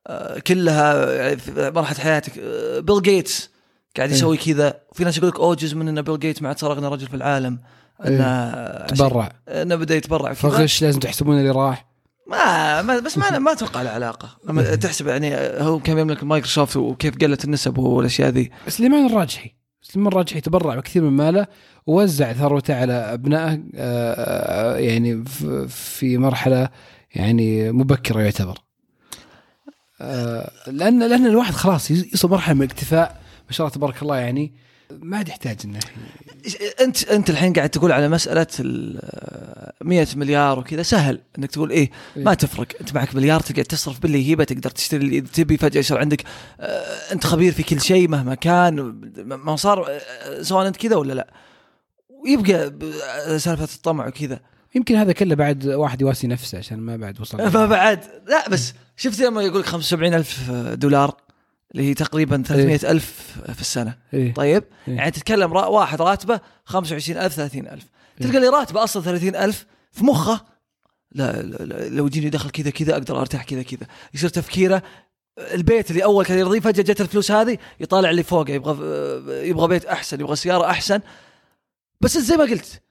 آه، 0.06 0.38
كلها 0.38 1.12
يعني 1.12 1.36
في 1.36 1.70
مرحلة 1.74 1.98
حياتك. 1.98 2.32
آه، 2.38 2.80
بيل 2.80 3.02
جيتس 3.02 3.50
قاعد 3.96 4.08
إيه. 4.08 4.16
يسوي 4.16 4.36
كذا. 4.36 4.74
وفي 4.92 5.04
ناس 5.04 5.16
يقول 5.18 5.28
لك 5.28 5.40
أوه 5.40 5.54
جزء 5.54 5.76
من 5.76 5.88
إن 5.88 6.02
بيل 6.02 6.18
جيتس 6.18 6.42
ما 6.42 6.48
عاد 6.48 6.58
صار 6.58 6.72
اغنى 6.72 6.86
رجل 6.88 7.06
في 7.06 7.14
العالم. 7.16 7.58
إنه 8.06 8.24
عشان- 8.24 8.96
تبرع 8.96 9.32
إنه 9.48 9.74
بدأ 9.76 9.96
يتبرع 9.96 10.32
فغش 10.32 10.82
لازم 10.82 11.00
تحسبون 11.00 11.38
اللي 11.38 11.50
راح. 11.50 11.86
ما, 12.26 12.82
ما 12.82 12.98
بس 12.98 13.18
ما 13.18 13.38
ما 13.38 13.52
أتوقع 13.52 13.82
له 13.82 13.90
علاقة. 13.90 14.28
لما 14.48 14.74
تحسب 14.74 15.06
يعني 15.06 15.36
هو 15.36 15.78
كم 15.78 15.98
يملك 15.98 16.24
مايكروسوفت 16.24 16.76
وكيف 16.76 17.16
قلت 17.18 17.44
النسب 17.44 17.78
والأشياء 17.78 18.28
ذي. 18.28 18.50
سليمان 18.68 19.06
الراجحي. 19.06 19.54
سليمان 19.82 20.12
الراجحي 20.12 20.40
تبرع 20.40 20.74
بكثير 20.74 21.02
من 21.02 21.10
ماله 21.10 21.46
ووزع 21.86 22.32
ثروته 22.32 22.80
على 22.80 22.92
أبنائه. 22.92 23.52
آه، 23.74 24.14
آه، 24.14 24.76
يعني 24.76 25.24
في 25.68 26.18
مرحلة 26.18 26.68
يعني 27.14 27.72
مبكره 27.72 28.20
يعتبر 28.20 28.58
آه، 30.00 30.50
لأن 30.66 30.98
لأن 31.02 31.26
الواحد 31.26 31.54
خلاص 31.54 31.90
يوصل 31.90 32.30
مرحلة 32.30 32.54
من 32.54 32.62
الاكتفاء. 32.62 33.20
ما 33.46 33.52
شاء 33.52 33.66
الله 33.66 33.76
تبارك 33.76 34.02
الله 34.02 34.16
يعني 34.16 34.52
ما 34.90 35.16
عاد 35.16 35.28
يحتاج 35.28 35.56
إنه 35.64 35.78
أنت 36.80 37.04
أنت 37.04 37.30
الحين 37.30 37.52
قاعد 37.52 37.70
تقول 37.70 37.92
على 37.92 38.08
مسألة 38.08 38.46
ال 38.60 39.00
100 39.80 40.06
مليار 40.16 40.58
وكذا 40.58 40.82
سهل 40.82 41.20
إنك 41.38 41.50
تقول 41.50 41.70
إيه 41.70 41.90
ما 42.16 42.34
تفرق. 42.34 42.66
أنت 42.80 42.94
معك 42.94 43.14
مليار 43.14 43.40
تقعد 43.40 43.64
تصرف 43.64 44.00
باللي 44.00 44.18
يجيبه 44.18 44.44
تقدر 44.44 44.70
تشتري 44.70 45.04
اللي 45.04 45.20
تبي 45.20 45.56
فجأة 45.56 45.80
يصير 45.80 45.98
عندك 45.98 46.24
آه، 46.60 47.12
أنت 47.12 47.26
خبير 47.26 47.52
في 47.52 47.62
كل 47.62 47.80
شيء 47.80 48.08
مهما 48.08 48.34
كان 48.34 48.80
ما 49.26 49.56
صار 49.56 49.86
آه، 49.88 50.42
سواء 50.42 50.66
أنت 50.68 50.76
كذا 50.76 50.96
ولا 50.96 51.12
لا. 51.12 51.32
ويبقى 52.24 52.72
سالفة 53.38 53.68
الطمع 53.74 54.06
وكذا. 54.06 54.40
يمكن 54.74 54.96
هذا 54.96 55.12
كله 55.12 55.34
بعد 55.34 55.66
واحد 55.66 56.00
يواسي 56.00 56.26
نفسه 56.26 56.58
عشان 56.58 56.78
ما 56.78 56.96
بعد 56.96 57.20
وصل 57.20 57.38
ما 57.58 57.66
بعد. 57.66 58.04
لا 58.26 58.48
بس 58.48 58.74
شفت 58.96 59.20
لما 59.20 59.42
يقول 59.42 59.60
لك 59.60 59.66
75 59.66 60.14
ألف 60.14 60.50
دولار 60.50 61.16
اللي 61.72 61.82
هي 61.82 61.94
تقريبا 61.94 62.42
300 62.46 62.80
ألف 62.90 63.38
في 63.52 63.60
السنة. 63.60 63.98
إيه. 64.14 64.34
طيب؟ 64.34 64.64
إيه. 64.88 64.94
يعني 64.94 65.10
تتكلم 65.10 65.52
واحد 65.52 66.02
راتبه 66.02 66.40
25000 66.64 67.34
30000 67.34 67.84
تلقى 68.20 68.36
اللي 68.36 68.48
راتبه 68.48 68.84
أصلا 68.84 69.02
30000 69.02 69.66
في 69.92 70.04
مخه. 70.04 70.44
لا, 71.12 71.42
لا, 71.42 71.64
لا 71.64 71.88
لو 71.88 72.06
يجيني 72.06 72.30
دخل 72.30 72.50
كذا 72.50 72.70
كذا 72.70 72.92
أقدر 72.92 73.20
أرتاح 73.20 73.44
كذا 73.44 73.62
كذا. 73.62 73.86
يصير 74.14 74.28
تفكيره 74.28 74.82
البيت 75.38 75.90
اللي 75.90 76.04
أول 76.04 76.24
كان 76.24 76.38
يرضيه 76.38 76.60
فجأة 76.60 76.82
جت 76.82 77.00
الفلوس 77.00 77.30
هذه 77.30 77.58
يطالع 77.80 78.10
اللي 78.10 78.22
فوقه 78.22 78.52
يبغى 78.52 79.48
يبغى 79.48 79.68
بيت 79.68 79.84
أحسن 79.84 80.20
يبغى 80.20 80.36
سيارة 80.36 80.70
أحسن. 80.70 81.00
بس 82.00 82.18
زي 82.18 82.36
ما 82.36 82.44
قلت 82.44 82.82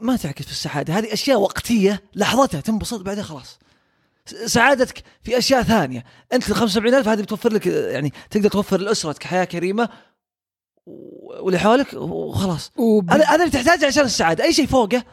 ما 0.00 0.16
تعكس 0.16 0.44
في 0.44 0.50
السعادة. 0.50 0.98
هذه 0.98 1.12
أشياء 1.12 1.40
وقتية 1.40 2.02
لحظتها 2.14 2.60
تنبسط 2.60 3.00
بعدين 3.02 3.24
خلاص. 3.24 3.58
سعادتك 4.46 5.02
في 5.22 5.38
أشياء 5.38 5.62
ثانية. 5.62 6.04
أنت 6.32 6.50
ال 6.50 6.54
75000 6.54 7.08
هذه 7.08 7.20
بتوفر 7.20 7.52
لك 7.52 7.66
يعني 7.66 8.12
تقدر 8.30 8.48
توفر 8.48 8.80
لأسرتك 8.80 9.24
حياة 9.24 9.44
كريمة 9.44 9.88
واللي 11.40 11.58
حولك 11.58 11.94
وخلاص. 11.94 12.72
وب... 12.76 13.10
هذا 13.10 13.24
هذا 13.24 13.44
اللي 13.44 13.50
تحتاجه 13.50 13.86
عشان 13.86 14.04
السعادة. 14.04 14.44
أي 14.44 14.52
شيء 14.52 14.66
فوقه 14.66 15.04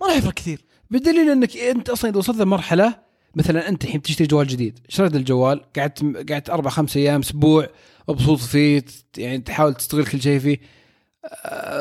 ما 0.00 0.06
راح 0.06 0.16
يفرق 0.16 0.34
كثير. 0.34 0.64
بالدليل 0.90 1.30
إنك 1.30 1.56
أنت 1.56 1.90
أصلا 1.90 2.10
إذا 2.10 2.18
وصلت 2.18 2.36
لمرحلة 2.38 2.94
مثلا 3.34 3.68
أنت 3.68 3.84
الحين 3.84 4.02
تشتري 4.02 4.26
جوال 4.26 4.46
جديد 4.46 4.78
شريت 4.88 5.14
الجوال 5.14 5.64
قعدت 5.76 6.02
قعدت 6.30 6.50
أربع 6.50 6.70
خمس 6.70 6.96
أيام 6.96 7.20
أسبوع 7.20 7.68
مبسوط 8.08 8.38
فيه 8.38 8.84
يعني 9.16 9.38
تحاول 9.38 9.74
تستغل 9.74 10.06
كل 10.06 10.22
شيء 10.22 10.38
فيه. 10.38 10.60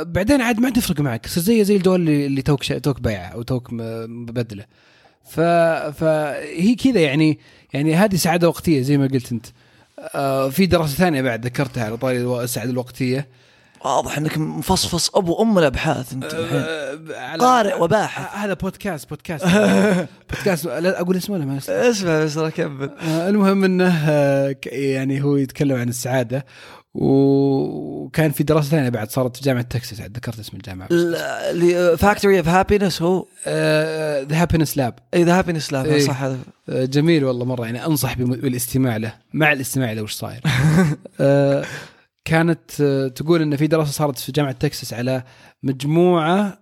بعدين 0.02 0.42
عاد 0.42 0.60
ما 0.60 0.66
عاد 0.66 0.78
يفرق 0.78 1.00
معك. 1.00 1.26
يصير 1.26 1.44
زي 1.44 1.64
زي 1.64 1.76
الجوال 1.76 2.02
اللي, 2.02 2.26
اللي 2.26 2.42
توك 2.42 2.64
شا- 2.64 2.78
توك 2.78 3.00
بايعه 3.02 3.28
أو 3.28 3.42
توك 3.42 3.68
مبدلة. 3.74 4.66
ف 5.30 5.40
فهي 6.00 6.76
كذا 6.76 7.00
يعني 7.00 7.40
يعني 7.74 7.96
هذه 7.96 8.16
سعادة 8.16 8.48
وقتية 8.50 8.82
زي 8.82 8.98
ما 8.98 9.08
قلت 9.08 9.32
أنت. 9.32 9.46
آه، 10.16 10.50
في 10.50 10.66
دراسة 10.66 10.96
ثانية 10.96 11.22
بعد 11.22 11.46
ذكرتها 11.46 11.86
على 11.86 11.98
طاري 11.98 12.44
السعادة 12.44 12.72
الوقتية. 12.72 13.28
واضح 13.86 14.18
إنك 14.18 14.38
مفصفص 14.38 15.16
أبو 15.16 15.42
أم 15.42 15.58
الأبحاث 15.60 16.14
أنت 16.14 16.24
الحين. 16.34 16.62
آه، 16.62 16.98
على- 17.36 17.40
قارئ 17.40 17.82
وباحث. 17.82 18.36
هذا 18.38 18.54
podcast 18.54 19.10
podcast. 19.10 19.46
podcast. 20.30 20.66
لا 20.66 21.02
أقول 21.02 21.18
اسمه 21.18 21.36
ولا 21.36 21.46
ما 21.46 21.58
أسمع؟ 21.58 21.76
اسمع 21.76 22.24
بس 22.24 22.38
أكمل. 22.38 22.90
آه، 23.02 23.30
المهم 23.30 23.64
إنه 23.64 24.10
آه، 24.10 24.56
يعني 24.66 25.24
هو 25.24 25.36
يتكلم 25.36 25.78
عن 25.78 25.90
السعادة 25.90 26.46
وكان 28.10 28.32
في 28.32 28.44
دراسة 28.44 28.70
ثانية 28.70 28.90
بعد 28.90 29.10
صارت 29.10 29.38
في 29.38 29.44
جامعة 29.44 29.64
تكساس 29.64 30.02
ذكرت 30.02 30.40
اسم 30.40 30.58
الجامعة. 30.58 30.88
factory 31.96 32.40
of 32.40 32.48
happiness 32.48 33.02
هو؟ 33.02 33.26
the 34.26 34.42
happiness 34.42 34.78
lab 34.78 34.94
the 35.14 35.40
happiness 35.40 35.74
lab 35.74 35.86
إيه. 35.86 36.00
صح 36.00 36.24
هذا. 36.24 36.38
جميل 36.70 37.24
والله 37.26 37.46
مرة 37.46 37.66
يعني 37.66 37.86
أنصح 37.86 38.18
بالاستماع 38.18 38.98
له. 38.98 39.14
مع 39.34 39.52
الاستماع 39.52 39.92
له 39.92 40.02
وش 40.02 40.14
صاير. 40.14 40.42
آه، 41.20 41.66
كانت 42.26 42.82
آه، 42.82 43.08
تقول 43.08 43.42
إن 43.42 43.56
في 43.56 43.68
دراسة 43.68 43.92
صارت 43.92 44.18
في 44.18 44.32
جامعة 44.32 44.52
تكساس 44.52 44.94
على 44.94 45.24
مجموعة 45.64 46.60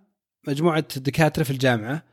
مجموعة 0.47 0.83
دكاترة 0.97 1.43
في 1.43 1.51
الجامعة. 1.51 2.03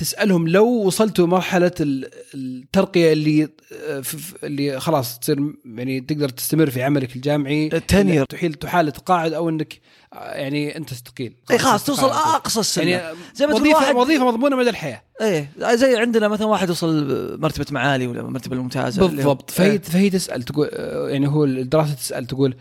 تسألهم 0.00 0.48
لو 0.48 0.66
وصلتوا 0.66 1.26
مرحلة 1.26 1.72
ال- 1.80 2.10
الترقية 2.34 3.12
اللي 3.12 3.48
آه، 3.88 4.02
اللي 4.44 4.80
خلاص 4.80 5.18
تصير 5.18 5.54
يعني 5.64 6.00
تقدر 6.00 6.28
تستمر 6.28 6.70
في 6.70 6.82
عملك 6.82 7.16
الجامعي 7.16 7.66
التنير. 7.72 8.24
تحيل 8.24 8.54
تحال 8.54 8.92
تقاعد 8.92 9.32
أو 9.32 9.48
إنك 9.48 9.80
آه، 10.12 10.34
يعني 10.34 10.76
أنت 10.76 10.90
تستقيل 10.90 11.36
إي 11.50 11.58
خلاص 11.58 11.84
توصل. 11.84 12.08
أقصى 12.10 12.60
السنة 12.60 12.90
يعني 12.90 13.16
زي 13.34 13.46
ما 13.46 13.54
وظيفه 13.54 13.76
واحد- 13.78 13.94
وظيفة 13.94 14.26
مضمونة 14.26 14.56
مدى 14.56 14.70
الحياة 14.70 15.02
إيه 15.20 15.50
زي 15.74 15.96
عندنا 15.96 16.28
مثلا 16.28 16.46
واحد 16.46 16.70
وصل 16.70 17.40
مرتبة 17.40 17.66
معالي 17.70 18.06
ولا 18.06 18.22
مرتبة 18.22 18.56
هو- 18.56 19.08
بالضبط 19.08 19.50
فهي 19.50 19.70
إيه. 19.70 19.78
فهي 19.80 20.10
تسأل 20.10 20.42
تقول 20.42 20.68
آه، 20.72 21.08
يعني 21.08 21.28
هو 21.28 21.44
الدراسة 21.44 21.94
تسأل 21.94 22.26
تقول 22.26 22.56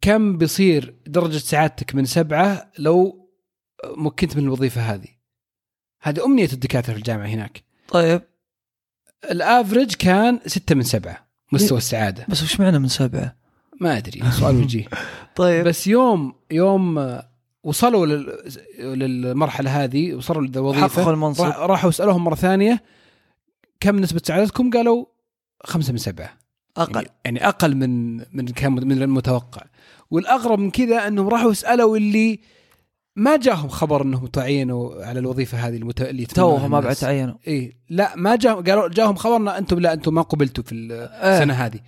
كم 0.00 0.38
بيصير 0.38 0.94
درجة 1.06 1.38
سعادتك 1.38 1.94
من 1.94 2.04
سبعة 2.04 2.72
لو 2.78 3.28
مكنت 3.96 4.36
من 4.36 4.42
الوظيفة 4.44 4.80
هذه 4.80 5.17
هذه 6.00 6.24
أمنية 6.24 6.48
الدكاترة 6.52 6.92
في 6.92 6.98
الجامعة 6.98 7.26
هناك. 7.26 7.62
طيب. 7.88 8.22
الافرج 9.30 9.94
كان 9.94 10.40
ستة 10.46 10.74
من 10.74 10.82
سبعة 10.82 11.26
مستوى 11.52 11.78
السعادة. 11.78 12.26
بس 12.28 12.42
وش 12.42 12.60
معنى 12.60 12.78
من 12.78 12.88
سبعة؟ 12.88 13.36
ما 13.80 13.96
أدري 13.96 14.30
سؤال 14.30 14.56
وجيه. 14.56 14.84
طيب. 15.36 15.64
بس 15.68 15.86
يوم 15.86 16.34
يوم 16.50 17.18
وصلوا 17.64 18.06
لل- 18.06 18.38
للمرحلة 18.78 19.84
هذه 19.84 20.14
وصلوا 20.14 20.42
للوظيفه 20.42 20.88
حققوا 20.88 21.12
المنصب. 21.12 21.44
راح- 21.44 21.56
راحوا 21.56 21.90
سالوهم 21.90 22.24
مرة 22.24 22.34
ثانية 22.34 22.82
كم 23.80 23.96
نسبة 23.96 24.20
سعادتكم؟ 24.24 24.70
قالوا 24.70 25.04
خمسة 25.64 25.92
من 25.92 25.98
سبعة. 25.98 26.30
أقل. 26.76 26.94
يعني, 26.94 27.08
يعني 27.24 27.48
أقل 27.48 27.74
من 27.76 28.16
من 28.16 28.48
كان 28.48 28.72
من 28.72 29.02
المتوقع. 29.02 29.62
والأغرب 30.10 30.58
من 30.58 30.70
كذا 30.70 31.08
أنهم 31.08 31.28
راحوا 31.28 31.52
سالوا 31.52 31.96
اللي 31.96 32.40
ما 33.18 33.36
جاهم 33.36 33.68
خبر 33.68 34.02
إنهم 34.02 34.26
تعينوا 34.26 35.04
على 35.04 35.20
الوظيفة 35.20 35.58
هذه 35.58 35.76
المت... 35.76 36.00
اللي 36.02 36.26
توهم 36.26 36.70
ما 36.70 36.80
بعد. 36.80 36.96
تعينوا 36.96 37.34
اي 37.48 37.76
لا 37.90 38.16
ما 38.16 38.36
جاهم 38.36 38.64
قالوا 38.64 38.88
جاهم 38.88 39.16
خبرنا 39.16 39.58
أنتم 39.58 39.78
لا 39.78 39.92
أنتم 39.92 40.14
ما 40.14 40.22
قبلتوا 40.22 40.64
في 40.64 40.74
السنة 40.74 41.54
هذه 41.54 41.80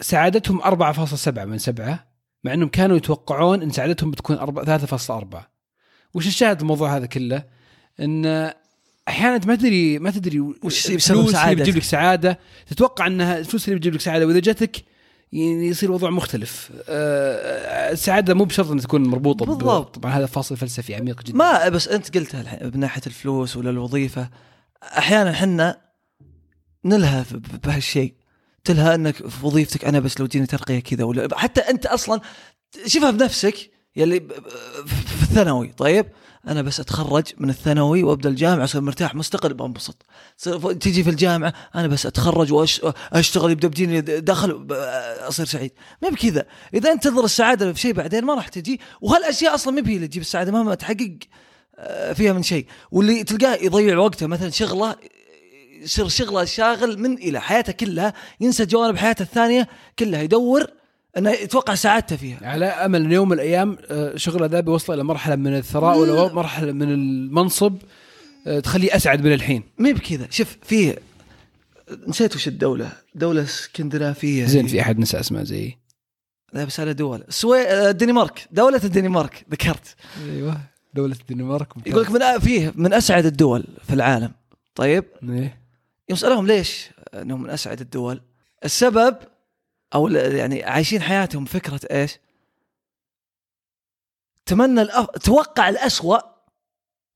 سعادتهم 0.00 0.60
4.7 0.62 1.28
من 1.38 1.58
سبعة 1.58 2.06
مع 2.44 2.54
إنهم 2.54 2.68
كانوا 2.68 2.96
يتوقعون 2.96 3.62
إن 3.62 3.70
سعادتهم 3.70 4.10
بتكون 4.10 4.36
4 4.36 4.78
3.4 4.78 5.36
وش 6.14 6.26
الشاهد 6.26 6.60
الموضوع 6.60 6.96
هذا 6.96 7.06
كله؟ 7.06 7.44
إن 8.00 8.52
أحيانا 9.08 9.40
ما 9.46 9.54
تدري 9.54 9.98
ما 9.98 10.10
تدري 10.10 10.40
وش 10.40 10.90
الفلوس 10.90 11.34
اللي. 11.34 11.54
بتجيب 11.54 11.76
لك 11.76 11.82
سعادة 11.82 12.38
تتوقع 12.66 13.06
إنها 13.06 13.38
الفلوس 13.38 13.68
اللي 13.68 13.76
بتجيب 13.76 13.94
لك 13.94 14.00
سعادة 14.00 14.26
وإذا 14.26 14.38
جتك 14.38 14.76
يعني 14.76 14.90
يصير 15.32 15.92
وضع 15.92 16.10
مختلف. 16.10 16.70
آه، 16.88 17.92
السعادة 17.92 18.34
مو 18.34 18.44
بشرط 18.44 18.70
ان 18.70 18.80
تكون 18.80 19.02
مربوطة 19.02 19.46
بالضبط. 19.46 19.94
طبعا 19.94 20.12
هذا 20.12 20.26
فاصل 20.26 20.56
فلسفي 20.56 20.94
عميق 20.94 21.22
جدا. 21.22 21.38
ما 21.38 21.68
بس 21.68 21.88
أنت 21.88 22.16
قلتها 22.16 22.40
الحين 22.40 22.70
من 22.74 22.80
ناحيه 22.80 23.02
الفلوس 23.06 23.56
ولا 23.56 23.70
الوظيفة. 23.70 24.30
أحيانا 24.82 25.30
إحنا 25.30 25.80
نلهى 26.84 27.24
بهالشيء. 27.64 28.14
تلهى 28.64 28.94
إنك 28.94 29.28
في 29.28 29.46
وظيفتك 29.46 29.84
أنا 29.84 30.00
بس 30.00 30.20
لو 30.20 30.26
جيني 30.26 30.46
ترقية 30.46 30.80
كذا 30.80 31.04
ولا 31.04 31.38
حتى 31.38 31.60
أنت 31.60 31.86
أصلا 31.86 32.20
شوفها 32.86 33.10
بنفسك 33.10 33.70
يلي 33.96 34.20
في 34.86 35.22
الثانوي 35.22 35.68
طيب؟ 35.68 36.06
أنا 36.48 36.62
بس 36.62 36.80
أتخرج 36.80 37.24
من 37.38 37.50
الثانوي 37.50 38.02
وأبدأ 38.02 38.28
الجامعة 38.28 38.64
أصير 38.64 38.80
مرتاح 38.80 39.14
مستقل 39.14 39.54
بنبسط 39.54 40.06
تجي 40.80 41.04
في 41.04 41.10
الجامعة 41.10 41.52
أنا 41.74 41.86
بس 41.86 42.06
أتخرج 42.06 42.52
واشتغل 42.52 43.50
يبدأ 43.50 43.68
بيجيني 43.68 44.00
دخل 44.00 44.66
أصير 45.28 45.46
سعيد. 45.46 45.72
ما 46.02 46.08
بكذا. 46.08 46.46
إذا 46.74 46.92
انت 46.92 47.04
تنظر 47.04 47.24
السعادة 47.24 47.72
في 47.72 47.80
شيء 47.80 47.92
بعدين 47.92 48.24
ما 48.24 48.34
راح 48.34 48.48
تجي 48.48 48.80
وهالأشياء 49.00 49.54
أصلا 49.54 49.82
ما 49.82 49.88
هي 49.88 49.96
اللي 49.96 50.08
تجيب 50.08 50.22
السعادة 50.22 50.52
مهما 50.52 50.74
تحقق 50.74 51.18
آه، 51.78 52.12
فيها 52.12 52.32
من 52.32 52.42
شيء. 52.42 52.66
واللي 52.90 53.24
تلقاه 53.24 53.54
يضيع 53.54 53.98
وقته 53.98 54.26
مثلا 54.26 54.50
شغلة 54.50 54.96
يصير 55.82 56.08
شغلة 56.08 56.44
شاغل 56.44 56.98
من 56.98 57.14
إلى 57.14 57.40
حياته 57.40 57.72
كلها 57.72 58.14
ينسى 58.40 58.66
جوانب 58.66 58.96
حياته 58.96 59.22
الثانية 59.22 59.68
كلها 59.98 60.22
يدور 60.22 60.66
انه 61.18 61.30
يتوقع 61.30 61.74
سعادته 61.74 62.16
فيها. 62.16 62.38
على 62.42 62.64
أمل 62.66 63.04
أن 63.04 63.12
يوم 63.12 63.28
من 63.28 63.34
الأيام 63.34 63.78
آه، 63.90 64.16
شغله 64.16 64.46
ذا 64.46 64.60
بيوصل 64.60 64.94
إلى 64.94 65.04
مرحلة 65.04 65.36
من 65.36 65.56
الثراء 65.56 65.98
ولا 65.98 66.32
مرحلة 66.32 66.72
من 66.72 66.92
المنصب 66.92 67.76
آه، 68.46 68.60
تخليه 68.60 68.96
أسعد 68.96 69.24
من 69.24 69.32
الحين. 69.32 69.62
ما 69.78 69.90
بكذا. 69.90 70.26
شوف 70.30 70.56
فيه 70.62 70.98
نسيت 72.06 72.36
وش 72.36 72.48
الدولة؟ 72.48 72.92
دولة 73.14 73.42
اسكندنافية. 73.42 74.44
زين 74.44 74.66
في 74.66 74.80
أحد 74.80 74.98
نسى 74.98 75.20
اسماء 75.20 75.44
زي. 75.44 75.76
لا 76.52 76.64
بس 76.64 76.80
على 76.80 76.94
دول. 76.94 77.24
آه، 77.44 77.90
الدنمارك 77.90 78.48
دولة 78.52 78.80
الدنمارك 78.84 79.46
ذكرت. 79.50 79.96
أيوه 80.24 80.60
دولة 80.94 81.16
الدنمارك. 81.20 81.68
يقول 81.86 82.02
لك 82.02 82.10
من 82.10 82.38
فيه 82.38 82.72
من 82.76 82.92
أسعد 82.92 83.26
الدول 83.26 83.64
في 83.86 83.94
العالم. 83.94 84.32
طيب. 84.74 85.04
إيه. 85.28 85.60
يوم 86.08 86.18
سألهم 86.18 86.46
ليش 86.46 86.90
أنهم 87.14 87.42
من 87.42 87.50
أسعد 87.50 87.80
الدول؟ 87.80 88.20
السبب 88.64 89.16
أو 89.94 90.08
يعني 90.08 90.64
عايشين 90.64 91.02
حياتهم 91.02 91.44
فكرة 91.44 91.80
إيش؟ 91.90 92.18
تمنى 94.46 94.82
الأف... 94.82 95.06
توقع 95.06 95.68
الأسوأ 95.68 96.18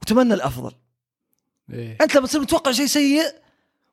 وتمنى 0.02 0.35
الأفضل. 0.35 0.73
إيه. 1.73 1.99
أنت 2.00 2.16
لما 2.16 2.26
تصير 2.26 2.40
متوقع 2.40 2.73
شيء 2.73 2.87
سيء 2.87 3.23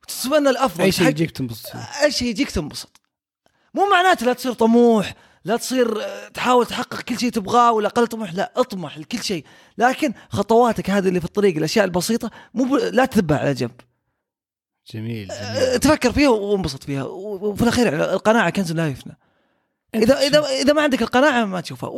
وتتمنى 0.02 0.50
الأفضل 0.50 0.84
أي 0.84 0.92
شيء 0.92 1.08
يجيك 1.08 1.30
تنبسط. 1.30 1.70
أي 2.02 2.10
شيء 2.10 2.28
يجيك 2.28 2.50
تنبسط. 2.50 3.00
مو 3.74 3.90
معناته 3.90 4.26
لا 4.26 4.32
تصير 4.32 4.52
طموح 4.52 5.14
لا 5.44 5.56
تصير 5.56 6.02
آه، 6.02 6.28
تحاول 6.28 6.66
تحقق 6.66 7.00
كل 7.00 7.18
شيء 7.18 7.30
تبغاه 7.30 7.72
ولا 7.72 7.88
أقل 7.88 8.06
طموح 8.06 8.34
لا 8.34 8.52
اطمح 8.56 8.98
لكل 8.98 9.22
شيء. 9.22 9.44
لكن 9.78 10.12
خطواتك 10.28 10.90
هذه 10.90 11.08
اللي 11.08 11.20
في 11.20 11.26
الطريق 11.26 11.56
الأشياء 11.56 11.84
البسيطة 11.84 12.30
مو 12.54 12.64
ب... 12.64 12.74
لا 12.74 13.04
تذبها 13.04 13.38
على 13.38 13.54
جنب. 13.54 13.80
جميل 14.94 15.30
أه، 15.30 15.64
جميل. 15.66 15.78
تفكر 15.78 16.12
فيها 16.12 16.28
وانبسط 16.28 16.84
فيها. 16.84 17.02
وفي 17.04 17.62
الأخير 17.62 18.12
القناعة 18.12 18.50
كنز 18.50 18.72
لا 18.72 18.88
يفنى. 18.88 19.16
اذا 19.94 20.18
اذا 20.18 20.38
إذا 20.62 20.72
ما 20.72 20.82
عندك 20.82 21.02
القناعة 21.02 21.44
ما 21.44 21.60
تشوفها. 21.60 21.90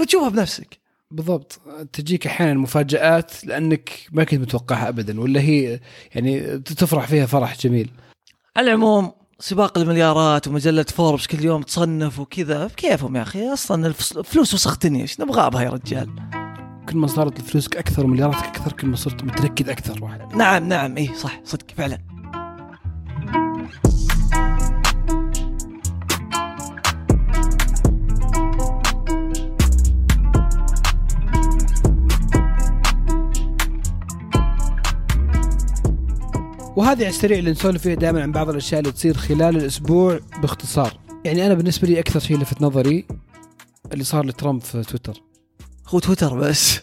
وتشوفها 0.00 0.28
بنفسك. 0.28 0.78
بالضبط. 1.10 1.60
تجيك 1.92 2.26
أحيانا 2.26 2.54
مفاجات 2.54 3.44
لأنك 3.44 3.90
ما 4.12 4.24
كنت 4.24 4.40
متوقعها 4.40 4.88
ابدا 4.88 5.20
ولا 5.20 5.40
هي 5.40 5.80
يعني 6.14 6.58
تفرح 6.58 7.06
فيها 7.06 7.26
فرح 7.26 7.56
جميل. 7.58 7.90
على 8.56 8.66
العموم 8.70 9.12
سباق 9.40 9.78
المليارات 9.78 10.48
ومجلة 10.48 10.82
فوربس 10.82 11.26
كل 11.26 11.44
يوم 11.44 11.62
تصنف 11.62 12.18
وكذا 12.18 12.66
بكيفهم 12.66 13.16
يا 13.16 13.52
أصلا 13.52 13.86
الفس- 13.86 14.16
الفلوس 14.16 14.54
وسختني 14.54 15.02
إيش 15.02 15.20
نبغى 15.20 15.50
بها 15.50 15.62
يا 15.62 15.70
رجال. 15.70 16.10
كل 16.88 16.96
ما 16.96 17.06
صارت 17.06 17.40
فلوسك 17.40 17.76
أكثر 17.76 18.04
وملياراتك 18.04 18.44
أكثر 18.46 18.72
كل 18.72 18.86
ما 18.86 18.96
صرت 18.96 19.24
متنكد 19.24 19.68
أكثر 19.68 20.04
واحد. 20.04 20.34
نعم 20.36 20.68
نعم. 20.68 20.96
إيه 20.96 21.14
صح. 21.14 21.40
صدق 21.44 21.66
فعلا. 21.76 21.98
وهذه 36.76 36.98
على 36.98 37.08
السريع 37.08 37.38
اللي 37.38 37.50
نسولف 37.50 37.82
فيها 37.82 37.94
دائما 37.94 38.22
عن 38.22 38.32
بعض 38.32 38.48
الأشياء 38.48 38.80
اللي 38.80 38.92
تصير 38.92 39.16
خلال 39.16 39.56
الأسبوع 39.56 40.20
باختصار. 40.42 41.00
يعني 41.24 41.46
أنا 41.46 41.54
بالنسبة 41.54 41.88
لي 41.88 41.98
أكثر 42.00 42.20
شيء 42.20 42.38
لفت 42.38 42.62
نظري 42.62 43.06
اللي 43.92 44.04
صار 44.04 44.26
لترامب 44.26 44.60
في 44.60 44.82
تويتر. 44.82 45.22
هو 45.88 45.98
تويتر 45.98 46.38
بس. 46.38 46.80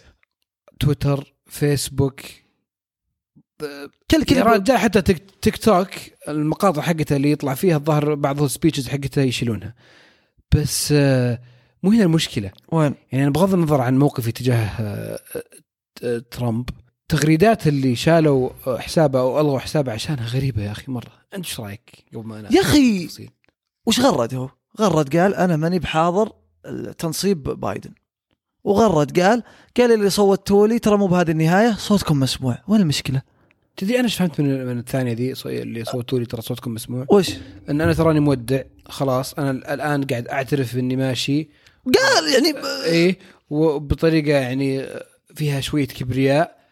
تويتر 0.79 1.33
فيسبوك 1.45 2.21
كل 4.11 4.23
كل 4.23 4.41
رجال 4.41 4.77
حتى 4.77 5.01
تيك, 5.01 5.23
تيك 5.41 5.57
توك 5.57 5.89
المقاطع 6.27 6.81
حقته 6.81 7.15
اللي 7.15 7.31
يطلع 7.31 7.53
فيها 7.53 7.77
الظاهر 7.77 8.15
بعض 8.15 8.41
ال 8.41 8.46
speeches 8.46 8.87
حقته 8.87 9.21
يشيلونها. 9.21 9.75
بس 10.55 10.93
آه، 10.97 11.41
مو 11.83 11.91
هنا 11.91 12.03
المشكلة. 12.03 12.51
وين؟ 12.71 12.95
يعني 13.11 13.23
أنا 13.23 13.31
بغض 13.31 13.53
النظر 13.53 13.81
عن 13.81 13.97
موقفي 13.97 14.31
تجاه 14.31 14.65
آه، 14.79 15.19
آه، 16.03 16.23
ترامب. 16.31 16.69
تغريدات 17.09 17.67
اللي 17.67 17.95
شالوا 17.95 18.49
حسابه 18.79 19.19
أو 19.19 19.39
ألغوا 19.39 19.59
حسابه 19.59 19.91
عشانها 19.91 20.27
غريبة 20.27 20.63
يا 20.63 20.71
أخي 20.71 20.91
مرة. 20.91 21.11
أنت 21.33 21.45
إيش 21.45 21.59
رأيك 21.59 22.05
قبل 22.13 22.27
ما 22.27 22.39
أنا 22.39 22.53
يا 22.53 22.61
تفصيل. 22.61 23.29
وش 23.85 23.99
غرد 23.99 24.35
هو؟ 24.35 24.49
غرد 24.79 25.17
قال 25.17 25.35
أنا 25.35 25.55
ماني 25.55 25.79
بحاضر 25.79 26.31
تنصيب 26.97 27.43
بايدن. 27.43 27.91
وغرد 28.63 29.19
قال 29.19 29.43
قال 29.77 29.91
اللي 29.91 30.09
صوتوا 30.09 30.67
لي 30.67 30.79
ترى 30.79 30.97
مو 30.97 31.07
بهذه 31.07 31.31
النهاية 31.31 31.75
صوتكم 31.75 32.19
مسموع. 32.19 32.57
وين 32.67 32.81
المشكلة؟ 32.81 33.21
تدري 33.77 33.95
أنا 33.95 34.03
إيش 34.03 34.15
فهمت 34.15 34.41
من, 34.41 34.65
من 34.65 34.79
الثانية 34.79 35.13
ذي؟ 35.13 35.33
اللي 35.45 35.85
صوتوا 35.85 36.19
لي 36.19 36.25
ترى 36.25 36.41
صوتكم 36.41 36.73
مسموع. 36.73 37.05
وش؟ 37.09 37.31
إن 37.69 37.81
أنا 37.81 37.93
تراني 37.93 38.19
مودع 38.19 38.61
خلاص. 38.85 39.33
أنا 39.33 39.51
الآن 39.51 40.03
قاعد 40.03 40.27
أعترف 40.27 40.75
إني 40.75 40.95
ماشي. 40.95 41.49
قال 41.85 42.33
يعني 42.33 42.67
إيه 42.85 43.19
وبطريقة 43.49 44.37
يعني 44.37 44.85
فيها 45.35 45.61
شوية 45.61 45.87
كبرياء. 45.87 46.62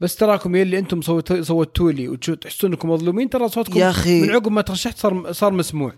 بس 0.00 0.16
تراكم 0.16 0.56
يلي 0.56 0.78
أنتم 0.78 1.00
صوتوا 1.42 1.92
لي 1.92 2.08
وتحسون 2.08 2.70
انكم 2.70 2.90
مظلومين 2.90 3.30
ترى 3.30 3.48
صوتكم 3.48 3.78
يا 3.78 3.90
أخي. 3.90 4.20
من 4.22 4.30
عقب 4.30 4.52
ما 4.52 4.60
ترشحت 4.62 4.98
صار 4.98 5.32
صار 5.32 5.52
مسموع. 5.52 5.92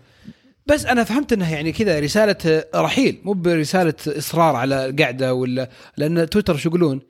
بس 0.65 0.85
أنا 0.85 1.03
فهمت 1.03 1.33
إنها 1.33 1.51
يعني 1.51 1.71
كذا 1.71 1.99
رسالة 1.99 2.63
رحيل 2.75 3.21
مو 3.23 3.33
برسالة 3.33 3.93
إصرار 4.07 4.55
على 4.55 4.85
القعدة 4.85 5.33
ولا 5.33 5.69
لأن 5.97 6.29
تويتر 6.29 6.57
شو 6.57 6.69
يقولون؟ 6.69 7.01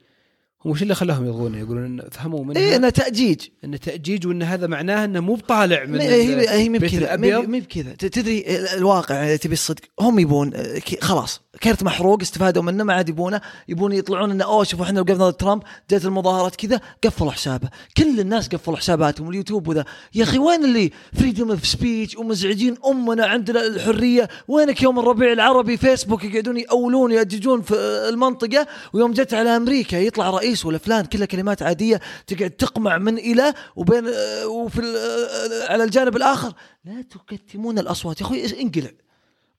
هم 0.64 0.70
وش 0.70 0.82
اللي 0.82 0.94
خلاهم 0.94 1.24
يلغونه؟ 1.24 1.58
يقولون 1.58 2.02
فهموا 2.10 2.44
منها؟ 2.44 2.62
إيه 2.62 2.76
أنا 2.76 2.90
تأجيج. 2.90 3.40
إنه 3.64 3.76
تأجيج 3.76 4.26
وإن 4.26 4.42
هذا 4.42 4.66
معناه 4.66 5.04
إنه 5.04 5.20
مو 5.20 5.34
بطالع 5.34 5.84
من 5.84 5.98
ما 5.98 6.02
هي 6.04 6.48
هي 6.48 6.66
البيت 6.66 6.94
بكذا. 6.94 7.16
مي 7.16 7.60
بكذا. 7.60 7.92
تدري 7.94 8.38
ال- 8.38 8.68
الواقع 8.68 9.14
يعني 9.14 9.38
تبي 9.38 9.52
الصدق 9.52 9.80
هم 10.00 10.18
يبون 10.18 10.52
خلاص. 11.00 11.40
كرت 11.62 11.82
محروق 11.82 12.20
استفادوا 12.20 12.62
منه 12.62 12.84
ما 12.84 12.94
عاد 12.94 13.08
يبونه. 13.08 13.40
يبون 13.68 13.92
يطلعون 13.92 14.30
إنه 14.30 14.44
أوه 14.44 14.64
شوفوا 14.64 14.84
إحنا 14.84 15.00
وقفنا 15.00 15.30
ضد 15.30 15.36
ترامب 15.36 15.62
جت 15.90 16.04
المظاهرات 16.04 16.56
كذا 16.56 16.80
قفلوا 17.04 17.30
حسابه. 17.30 17.68
كل 17.96 18.20
الناس 18.20 18.48
قفلوا 18.48 18.76
حساباتهم 18.76 19.30
اليوتيوب 19.30 19.68
وذا. 19.68 19.84
يا 20.14 20.22
أخي 20.24 20.38
وين 20.38 20.64
ال 20.64 20.90
freedom 21.18 21.50
of 21.50 21.66
speech 21.66 22.16
ومزعجين 22.16 22.76
أمنا 22.86 23.26
عندنا 23.26 23.66
الحرية؟ 23.66 24.28
وينك 24.48 24.82
يوم 24.82 24.98
الربيع 24.98 25.32
العربي 25.32 25.76
فيسبوك 25.76 26.24
يقعدون 26.24 26.56
يأولون 26.56 27.12
يأججون 27.12 27.62
في 27.62 27.74
آه، 27.76 28.08
المنطقة 28.08 28.66
ويوم 28.92 29.12
جت 29.12 29.34
على 29.34 29.56
أمريكا 29.56 29.96
يطلع 29.96 30.30
رئيس 30.30 30.66
ولا 30.66 30.78
فلان 30.78 31.04
كلها 31.04 31.26
كلمات 31.26 31.62
عادية 31.62 32.00
تقعد 32.26 32.50
تقمع 32.50 32.98
من 32.98 33.18
إلى 33.18 33.54
وبين 33.76 34.06
آه، 34.06 34.46
وفي 34.46 34.78
ال- 34.80 34.96
آه، 34.96 35.72
على 35.72 35.84
الجانب 35.84 36.16
الآخر. 36.16 36.52
لا 36.84 37.02
تكتمون 37.02 37.78
الأصوات. 37.78 38.20
يا 38.20 38.26
أخوي 38.26 38.60
انقلع. 38.62 38.90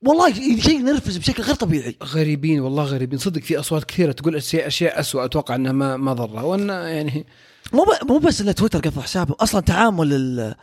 والله 0.05 0.33
شيء 0.59 0.81
نرفز 0.81 1.17
بشكل 1.17 1.43
غير 1.43 1.55
طبيعي. 1.55 1.95
غريبين 2.03 2.59
والله 2.59 2.83
غريبين. 2.83 3.19
صدق 3.19 3.41
في 3.41 3.59
أصوات 3.59 3.83
كثيرة 3.83 4.11
تقول 4.11 4.35
أشياء 4.35 4.67
أشياء 4.67 4.99
اسوء 4.99 5.25
أتوقع 5.25 5.55
إنها 5.55 5.71
ما 5.71 5.97
ما 5.97 6.13
ضرة. 6.13 6.43
وإن 6.45 6.69
يعني 6.69 7.25
مو 7.73 7.85
مو 8.09 8.17
بس 8.17 8.41
ان 8.41 8.55
تويتر 8.55 8.79
قفل 8.79 9.01
حسابه. 9.01 9.35
أصلا 9.39 9.61
تعامل 9.61 10.13
ال- 10.13 10.55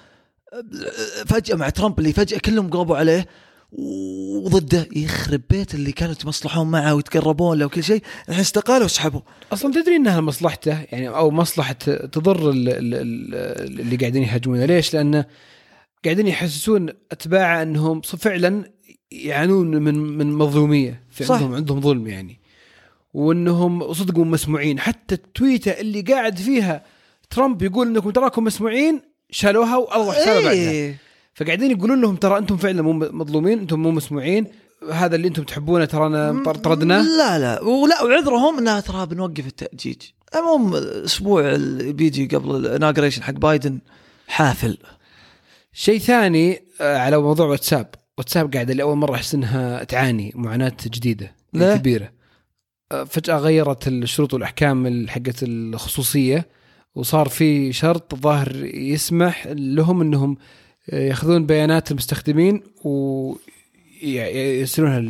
فجأة 1.26 1.54
مع 1.56 1.68
ترامب 1.68 1.98
اللي 1.98 2.12
فجأة 2.12 2.38
كلهم 2.38 2.70
قلبوا 2.70 2.96
عليه 2.96 3.26
وضده 3.72 4.88
يخرب 4.96 5.40
بيت 5.50 5.74
اللي 5.74 5.92
كانوا 5.92 6.12
يتمصلحون 6.12 6.70
معه 6.70 6.94
ويتقربون 6.94 7.58
له 7.58 7.66
وكل 7.66 7.84
شيء. 7.84 8.02
الحين 8.28 8.40
استقالوا 8.40 8.84
وسحبوا 8.84 9.20
أصلا 9.52 9.72
تدري 9.72 9.96
إنها 9.96 10.20
مصلحته؟ 10.20 10.78
يعني 10.92 11.08
أو 11.08 11.30
مصلحة 11.30 11.72
تضر 12.12 12.50
ال- 12.50 12.68
ال- 12.68 12.94
ال- 12.94 13.80
اللي 13.80 13.96
قاعدين 13.96 14.22
يهاجمونه. 14.22 14.64
ليش؟ 14.64 14.94
لأنه 14.94 15.24
قاعدين 16.04 16.26
يحسسون 16.26 16.88
أتباعه 17.12 17.62
إنهم 17.62 18.00
فعلا 18.00 18.64
يعانون 19.12 19.76
من 19.76 19.94
من 20.18 20.32
مظلومية 20.32 21.02
في 21.10 21.24
صح. 21.24 21.34
عندهم 21.34 21.54
عندهم 21.54 21.80
ظلم 21.80 22.06
يعني. 22.06 22.40
وإنهم 23.14 23.92
صدق 23.92 24.16
مو 24.18 24.24
مسموعين. 24.24 24.80
حتى 24.80 25.14
التويته 25.14 25.70
اللي 25.70 26.00
قاعد 26.00 26.36
فيها 26.38 26.84
ترامب 27.30 27.62
يقول 27.62 27.86
إنكم 27.86 28.10
تراكم 28.10 28.44
مسموعين 28.44 29.00
شالوها 29.30 29.76
والغوا 29.76 30.12
حسابه 30.12 30.34
بعدها. 30.44 30.50
إيه. 30.52 30.98
فقاعدين 31.34 31.70
يقولون 31.70 32.00
لهم 32.00 32.16
ترى 32.16 32.38
أنتم 32.38 32.56
فعلا 32.56 32.82
مو 32.82 32.92
مظلومين 32.92 33.58
أنتم 33.58 33.80
مو 33.80 33.90
مسموعين. 33.90 34.46
هذا 34.92 35.16
اللي 35.16 35.28
أنتم 35.28 35.42
تحبونه 35.42 35.84
ترانا 35.84 36.42
طر- 36.44 36.54
طردناه. 36.54 37.02
لا 37.02 37.38
لا. 37.38 37.62
ولا 37.62 38.02
وعذرهم 38.02 38.58
إنها 38.58 38.80
ترى 38.80 39.06
بنوقف 39.06 39.46
التأجيج. 39.46 39.96
المهم 40.34 40.74
الأسبوع 40.74 41.54
اللي 41.54 41.92
بيجي 41.92 42.26
قبل 42.26 42.56
الاناجريشن 42.56 43.22
حق 43.22 43.32
بايدن 43.32 43.78
حافل. 44.28 44.78
شيء 45.72 45.98
ثاني 45.98 46.62
آه، 46.80 46.98
على 46.98 47.18
موضوع 47.18 47.46
واتساب. 47.46 47.94
واتساب 48.20 48.54
قاعدة 48.54 48.74
لاول 48.74 48.96
مرة 48.96 49.14
أحس 49.14 49.34
إنها 49.34 49.84
تعاني 49.84 50.32
معاناة 50.34 50.72
جديدة؟ 50.86 51.34
كبيرة. 51.54 52.10
فجأة 53.06 53.38
غيرت 53.38 53.88
الشروط 53.88 54.34
والأحكام 54.34 55.08
حقت 55.08 55.42
الخصوصية 55.42 56.46
وصار 56.94 57.28
في 57.28 57.72
شرط 57.72 58.14
ظاهر 58.14 58.64
يسمح 58.64 59.46
لهم 59.50 60.00
إنهم 60.00 60.36
يأخذون 60.92 61.46
بيانات 61.46 61.90
المستخدمين 61.90 62.62
و 62.84 63.32
يرسلونها 64.02 65.02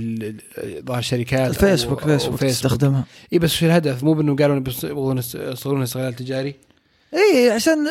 ظاهر 0.87 1.03
شركات 1.03 1.51
الفيسبوك 1.51 2.01
فيسبوك 2.01 2.41
تستخدمها. 2.41 3.05
إي 3.33 3.39
بس 3.39 3.51
شو 3.51 3.67
الهدف؟ 3.67 4.05
مو 4.05 4.15
بانه 4.15 4.37
قالوا 4.37 4.63
يبغون 4.85 5.19
يصيرون 5.19 5.83
استغلال 5.83 6.15
تجاري؟ 6.15 6.55
إي 7.15 7.51
عشان 7.51 7.89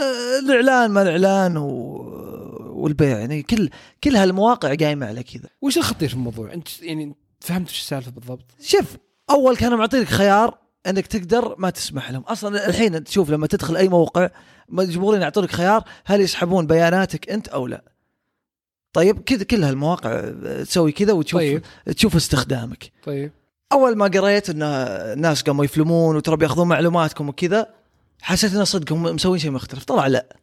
الإعلان 0.49 0.91
ما 0.91 1.01
الإعلان 1.01 1.57
و... 1.57 2.38
والبيع 2.79 3.17
يعني 3.19 3.43
كل 3.43 3.69
كل 4.03 4.15
هالمواقع 4.15 4.75
قايمة 4.75 5.05
على 5.05 5.23
كذا. 5.23 5.49
وش 5.61 5.77
الخطير 5.77 6.09
في 6.09 6.15
الموضوع؟ 6.15 6.53
انت 6.53 6.81
يعني 6.81 7.15
فهمت 7.39 7.69
وش 7.69 7.79
السالفة 7.79 8.11
بالضبط؟ 8.11 8.45
شوف 8.61 8.97
أول 9.29 9.57
كانوا 9.57 9.77
معطينك 9.77 10.07
خيار 10.07 10.57
إنك 10.87 11.07
تقدر 11.07 11.55
ما 11.57 11.69
تسمح 11.69 12.11
لهم. 12.11 12.21
أصلا 12.21 12.69
الحين 12.69 13.03
تشوف 13.03 13.29
لما 13.29 13.47
تدخل 13.47 13.77
أي 13.77 13.89
موقع 13.89 14.29
مجبورين 14.69 15.21
يعطونك 15.21 15.51
خيار 15.51 15.83
هل 16.05 16.21
يسحبون 16.21 16.67
بياناتك 16.67 17.29
أنت 17.29 17.47
أو 17.47 17.67
لا؟ 17.67 17.83
طيب 18.93 19.19
كذا 19.19 19.43
كل 19.43 19.63
هالمواقع 19.63 20.31
تسوي 20.63 20.91
كذا 20.91 21.13
وتشوف 21.13 21.39
طيب. 21.39 21.61
تشوف 21.95 22.15
استخدامك. 22.15 22.91
طيب. 23.03 23.31
أول 23.71 23.97
ما 23.97 24.05
قريت 24.05 24.49
إن 24.49 24.63
الناس 24.63 25.41
قاموا 25.41 25.65
يفلمون 25.65 26.15
وترى 26.15 26.37
بيأخذون 26.37 26.67
معلوماتكم 26.67 27.29
وكذا 27.29 27.67
حسيت 28.21 28.55
إن 28.55 28.65
صدق 28.65 28.91
هم 28.91 29.03
مسوين 29.03 29.39
شيء 29.39 29.51
مختلف. 29.51 29.83
طلع 29.83 30.07
لا. 30.07 30.35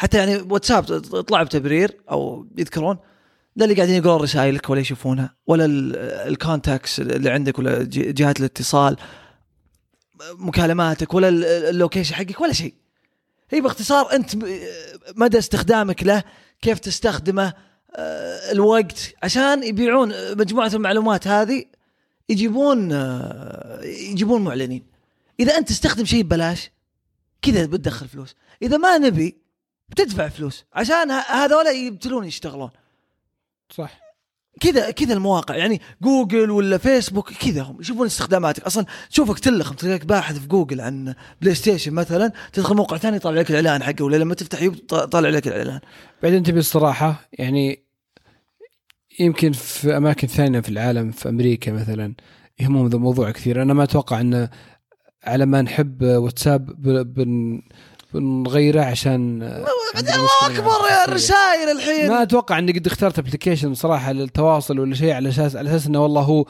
حتى 0.00 0.18
يعني 0.18 0.36
واتساب 0.36 0.84
طلع 1.22 1.42
بتبرير 1.42 1.96
أو 2.10 2.46
يذكرون 2.58 2.98
لا 3.56 3.64
اللي 3.64 3.76
قاعدين 3.76 3.94
يقرون 3.94 4.20
رسائلك 4.22 4.70
ولا 4.70 4.80
يشوفونها 4.80 5.34
ولا 5.46 5.64
ال- 5.64 5.96
ال 6.28 6.36
contacts 6.36 7.00
اللي 7.00 7.30
عندك 7.30 7.58
ولا 7.58 7.82
جهات 7.90 8.40
الاتصال 8.40 8.96
مكالماتك 10.32 11.14
ولا 11.14 11.28
ال- 11.28 11.44
ال 11.44 11.52
location 11.52 12.14
حقك 12.14 12.40
ولا 12.40 12.52
شيء. 12.52 12.74
هي 13.50 13.60
باختصار 13.60 14.12
أنت 14.12 14.30
مدى 15.16 15.38
استخدامك 15.38 16.02
له 16.02 16.22
كيف 16.62 16.78
تستخدمه 16.78 17.52
آه، 17.96 18.52
الوقت 18.52 19.14
عشان 19.22 19.62
يبيعون 19.62 20.12
مجموعة 20.38 20.70
المعلومات 20.74 21.26
هذه 21.28 21.64
يجيبون 22.28 22.92
آه، 22.92 23.80
يجيبون 23.84 24.44
معلنين. 24.44 24.82
إذا 25.40 25.58
أنت 25.58 25.68
تستخدم 25.68 26.04
شيء 26.04 26.22
ببلاش 26.22 26.70
كذا 27.42 27.66
بتدخل 27.66 28.08
فلوس. 28.08 28.34
إذا 28.62 28.76
ما 28.76 28.98
نبي 28.98 29.36
بتدفع 29.90 30.28
فلوس. 30.28 30.64
عشان 30.72 31.10
ه- 31.10 31.44
هذولا 31.44 31.70
يبتلون 31.70 32.24
يشتغلون. 32.24 32.70
صح. 33.70 34.00
كذا 34.60 34.90
كذا 34.90 35.14
المواقع. 35.14 35.56
يعني 35.56 35.80
جوجل 36.02 36.50
ولا 36.50 36.78
فيسبوك 36.78 37.32
كذا 37.32 37.62
هم 37.62 37.80
يشوفون 37.80 38.06
استخداماتك. 38.06 38.62
أصلا 38.62 38.86
تشوفك 39.10 39.38
تلخم 39.38 39.74
تلاقيك 39.74 40.04
باحث 40.04 40.38
في 40.38 40.46
جوجل 40.46 40.80
عن 40.80 41.14
بلاي 41.42 41.54
ستيشن 41.54 41.92
مثلا 41.92 42.32
تدخل 42.52 42.76
موقع 42.76 42.96
ثاني 42.96 43.16
يطلع 43.16 43.30
لك 43.40 43.50
الإعلان 43.50 43.82
حقه 43.82 44.04
ولا 44.04 44.16
لما 44.16 44.34
تفتح 44.34 44.62
يوتيوب 44.62 45.04
طالع 45.04 45.28
لك 45.28 45.48
الإعلان. 45.48 45.80
بعدين 46.22 46.42
تبي 46.42 46.58
الصراحة 46.58 47.28
يعني 47.32 47.84
يمكن 49.20 49.52
في 49.52 49.96
أماكن 49.96 50.28
ثانية 50.28 50.60
في 50.60 50.68
العالم 50.68 51.10
في 51.10 51.28
أمريكا 51.28 51.72
مثلا 51.72 52.14
يهمهم 52.60 52.88
ذا 52.88 52.96
الموضوع 52.96 53.30
كثير. 53.30 53.62
أنا 53.62 53.74
ما 53.74 53.82
أتوقع 53.82 54.20
انه 54.20 54.50
على 55.24 55.46
ما 55.46 55.62
نحب 55.62 56.02
واتساب 56.02 56.82
بن 57.14 57.62
بنغيره 58.14 58.80
عشان 58.80 59.42
الله 59.42 60.46
أكبر 60.46 60.88
يا 60.90 61.04
الرسائل 61.04 61.68
الحين. 61.76 62.08
ما 62.08 62.22
أتوقع 62.22 62.58
إني 62.58 62.72
قد 62.72 62.86
اخترت 62.86 63.18
application 63.18 63.74
صراحة 63.74 64.12
للتواصل 64.12 64.78
ولا 64.78 64.94
شيء 64.94 65.12
على 65.12 65.28
أساس 65.28 65.56
على 65.56 65.70
أساس 65.70 65.86
إنه 65.86 66.02
والله 66.02 66.22
هو 66.22 66.46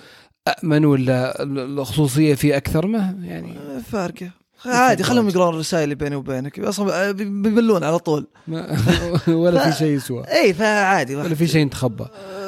امن 0.64 0.85
ولا 0.85 1.42
الخصوصية 1.42 2.35
فيه 2.35 2.57
أكثر 2.57 2.87
ما 2.87 3.16
يعني 3.23 3.55
فارقة. 3.92 4.31
عادي 4.66 5.03
خلهم 5.03 5.29
يقرون 5.29 5.55
الرسائل 5.55 5.85
اللي 5.85 5.94
بيني 5.94 6.16
وبينك. 6.16 6.59
أصلا 6.59 7.12
بيبلون 7.12 7.85
على 7.85 7.99
طول. 7.99 8.27
ولا 9.29 9.70
في 9.70 9.79
شيء 9.79 9.96
يسوى. 9.96 10.25
إي 10.25 10.55
فعادي. 10.55 11.16
ولا 11.16 11.35
في 11.35 11.46
شيء 11.46 11.66
يتخبى 11.66 12.05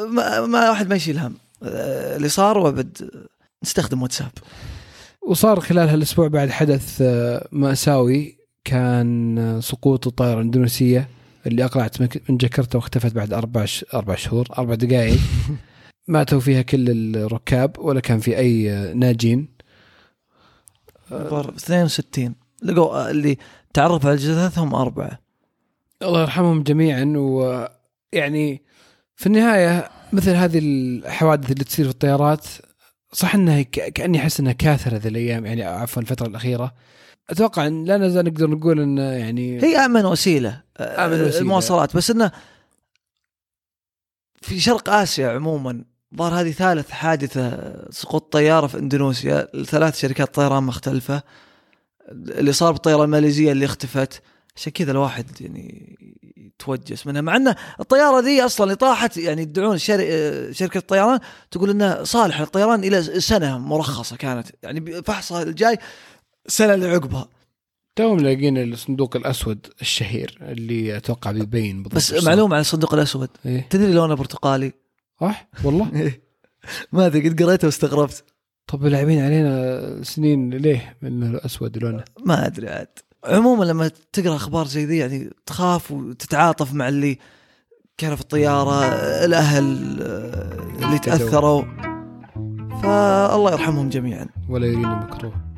ما, 0.08 0.46
ما 0.46 0.70
واحد 0.70 0.88
ما 0.88 0.94
يشيل 0.94 1.18
هم. 1.18 1.34
آه، 1.62 2.16
اللي 2.16 2.28
صار 2.28 2.58
وأبد 2.58 3.10
نستخدم 3.64 4.02
واتساب. 4.02 4.30
وصار 5.22 5.60
خلال 5.60 5.88
هالأسبوع 5.88 6.28
بعد 6.28 6.50
حدث 6.50 6.98
آه، 7.02 7.48
مأساوي. 7.52 8.41
كان 8.64 9.58
سقوط 9.62 10.06
الطائرة 10.06 10.34
الإندونيسية 10.34 11.08
اللي 11.46 11.64
أقلعت 11.64 12.02
مك- 12.02 12.30
من 12.30 12.36
جاكرتا 12.36 12.76
واختفت 12.78 13.12
بعد 13.14 13.32
أربع 13.32 13.64
ش- 13.64 13.84
أربع 13.94 14.14
شهور 14.14 14.46
أربع 14.58 14.74
دقائق 14.74 15.18
ماتوا 16.08 16.40
فيها 16.40 16.62
كل 16.62 17.16
الركاب 17.16 17.78
ولا 17.78 18.00
كان 18.00 18.18
في 18.20 18.38
آه، 18.70 18.92
ناجين. 18.92 19.48
بر- 21.10 21.54
62 21.56 22.34
لقوا 22.62 23.10
اللي 23.10 23.38
تعرف 23.74 24.06
على 24.06 24.16
جثثهم 24.16 24.74
أربعة. 24.74 25.18
الله 26.02 26.20
يرحمهم 26.20 26.62
جميعا 26.62 27.04
ويعني 27.16 28.62
في 29.16 29.26
النهاية 29.26 29.90
مثل 30.12 30.30
هذه 30.30 30.58
الحوادث 30.58 31.50
اللي 31.52 31.64
تصير 31.64 31.84
في 31.84 31.90
الطيارات 31.90 32.46
صح 33.12 33.34
إنها 33.34 33.62
كأني 33.62 34.18
أحس 34.18 34.40
إنها 34.40 34.52
كاثرة 34.52 34.96
ذي 34.96 35.08
الأيام 35.08 35.46
يعني 35.46 35.62
عفوا 35.62 36.02
الفترة 36.02 36.26
الأخيرة. 36.26 36.74
أتوقع 37.30 37.66
إن 37.66 37.84
لا 37.84 37.96
نزال 37.96 38.24
نقدر 38.24 38.50
نقول 38.50 38.80
إن 38.80 38.98
يعني 38.98 39.62
هي 39.62 39.76
آمن 39.76 40.06
وسيلة 40.06 40.62
آه، 40.76 41.06
آمن 41.06 41.20
وسيلة. 41.20 41.38
المواصلات. 41.38 41.96
بس 41.96 42.10
إنه 42.10 42.30
في 44.42 44.60
شرق 44.60 44.88
آسيا 44.90 45.28
عموما 45.28 45.84
ظهر 46.16 46.40
هذه 46.40 46.50
ثالث 46.50 46.90
حادثة 46.90 47.72
سقوط 47.90 48.32
طيارة 48.32 48.66
في 48.66 48.78
إندونيسيا. 48.78 49.48
ثلاث 49.64 49.98
شركات 50.00 50.34
طيران 50.34 50.62
مختلفة. 50.62 51.22
اللي 52.10 52.52
صار 52.52 52.72
بالطيارة 52.72 53.04
الماليزية 53.04 53.52
اللي 53.52 53.64
اختفت. 53.64 54.22
عشان 54.56 54.72
كذا 54.72 54.90
الواحد 54.92 55.40
يعني 55.40 55.96
يتوجس 56.36 57.06
منها. 57.06 57.20
مع 57.20 57.36
ان 57.36 57.54
الطيارة 57.80 58.20
دي 58.20 58.44
أصلا 58.44 58.64
اللي 58.64 58.76
طاحت 58.76 59.16
يعني 59.16 59.42
يدعون 59.42 59.78
شر... 59.78 59.98
شركة 60.52 60.78
الطيران 60.78 61.20
تقول 61.50 61.70
انها 61.70 62.04
صالحه 62.04 62.40
للطيران 62.40 62.84
إلى 62.84 63.02
سنة 63.20 63.58
مرخصة 63.58 64.16
كانت. 64.16 64.48
يعني 64.62 65.02
فحصها 65.02 65.42
الجاي 65.42 65.78
السنة 66.46 66.74
اللي 66.74 66.88
عقبها. 66.88 67.28
توهم 67.96 68.20
لاقين 68.20 68.58
الصندوق 68.58 69.16
الأسود 69.16 69.66
الشهير 69.80 70.38
اللي 70.40 70.96
أتوقع 70.96 71.30
بيبين 71.30 71.76
بالضبط. 71.82 71.96
بس 71.96 72.14
صار. 72.14 72.24
معلومه 72.24 72.54
عن 72.54 72.60
الصندوق 72.60 72.94
الأسود. 72.94 73.28
إيه. 73.46 73.66
تدري 73.70 73.92
لونه 73.92 74.14
برتقالي؟ 74.14 74.72
صح؟ 75.20 75.48
والله؟ 75.64 76.12
ما 76.92 77.06
أدري 77.06 77.28
قد 77.28 77.42
قريته 77.42 77.66
واستغربت. 77.66 78.24
طب 78.66 78.84
لاعبين 78.84 79.24
علينا 79.24 80.02
سنين 80.02 80.50
ليه 80.50 80.96
من 81.02 81.22
الأسود 81.22 81.78
لونه؟ 81.78 82.04
ما 82.26 82.46
أدري 82.46 82.68
عاد. 82.68 82.88
عموما 83.24 83.64
لما 83.64 83.90
تقرأ 84.12 84.36
أخبار 84.36 84.66
زي 84.66 84.84
ذي 84.84 84.96
يعني 84.96 85.30
تخاف 85.46 85.92
وتتعاطف 85.92 86.74
مع 86.74 86.88
اللي 86.88 87.18
كانوا 87.98 88.16
في 88.16 88.22
الطيارة 88.22 88.84
الأهل 89.24 89.98
آه، 90.02 90.84
اللي 90.84 90.98
تأثروا. 90.98 91.62
فالله 92.82 93.52
يرحمهم 93.52 93.88
جميعا. 93.88 94.26
ولا 94.48 94.66
يرينا 94.66 94.94
مكروه 94.94 95.51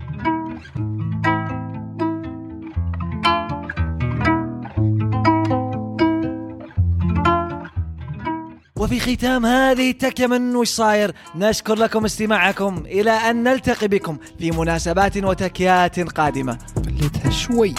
وفي 8.77 9.01
ختام 9.01 9.47
هذه 9.47 9.91
التكية 9.91 10.27
من 10.27 10.57
وش 10.57 10.69
صاير؟ 10.69 11.15
نشكر 11.37 11.75
لكم 11.75 12.05
استماعكم 12.05 12.83
إلى 12.87 13.11
أن 13.11 13.43
نلتقي 13.43 13.89
بكم 13.89 14.17
في 14.39 14.51
مناسبات 14.51 15.17
وتكيات 15.17 16.01
قادمة. 16.01 16.59
مليتها 16.87 17.31
شوي. 17.31 17.75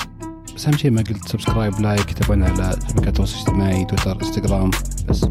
بس 0.56 0.68
أهم 0.68 0.78
شيء 0.78 0.92
ما 0.92 1.02
قلت 1.02 1.28
subscribe 1.28 1.80
like 1.80 2.14
تابعونا 2.14 2.46
على 2.46 2.80
شبكات 2.90 3.08
التواصل 3.08 3.36
الاجتماعي 3.36 3.86
تويتر 3.86 4.22
إنستغرام 4.22 4.72
بس. 5.10 5.26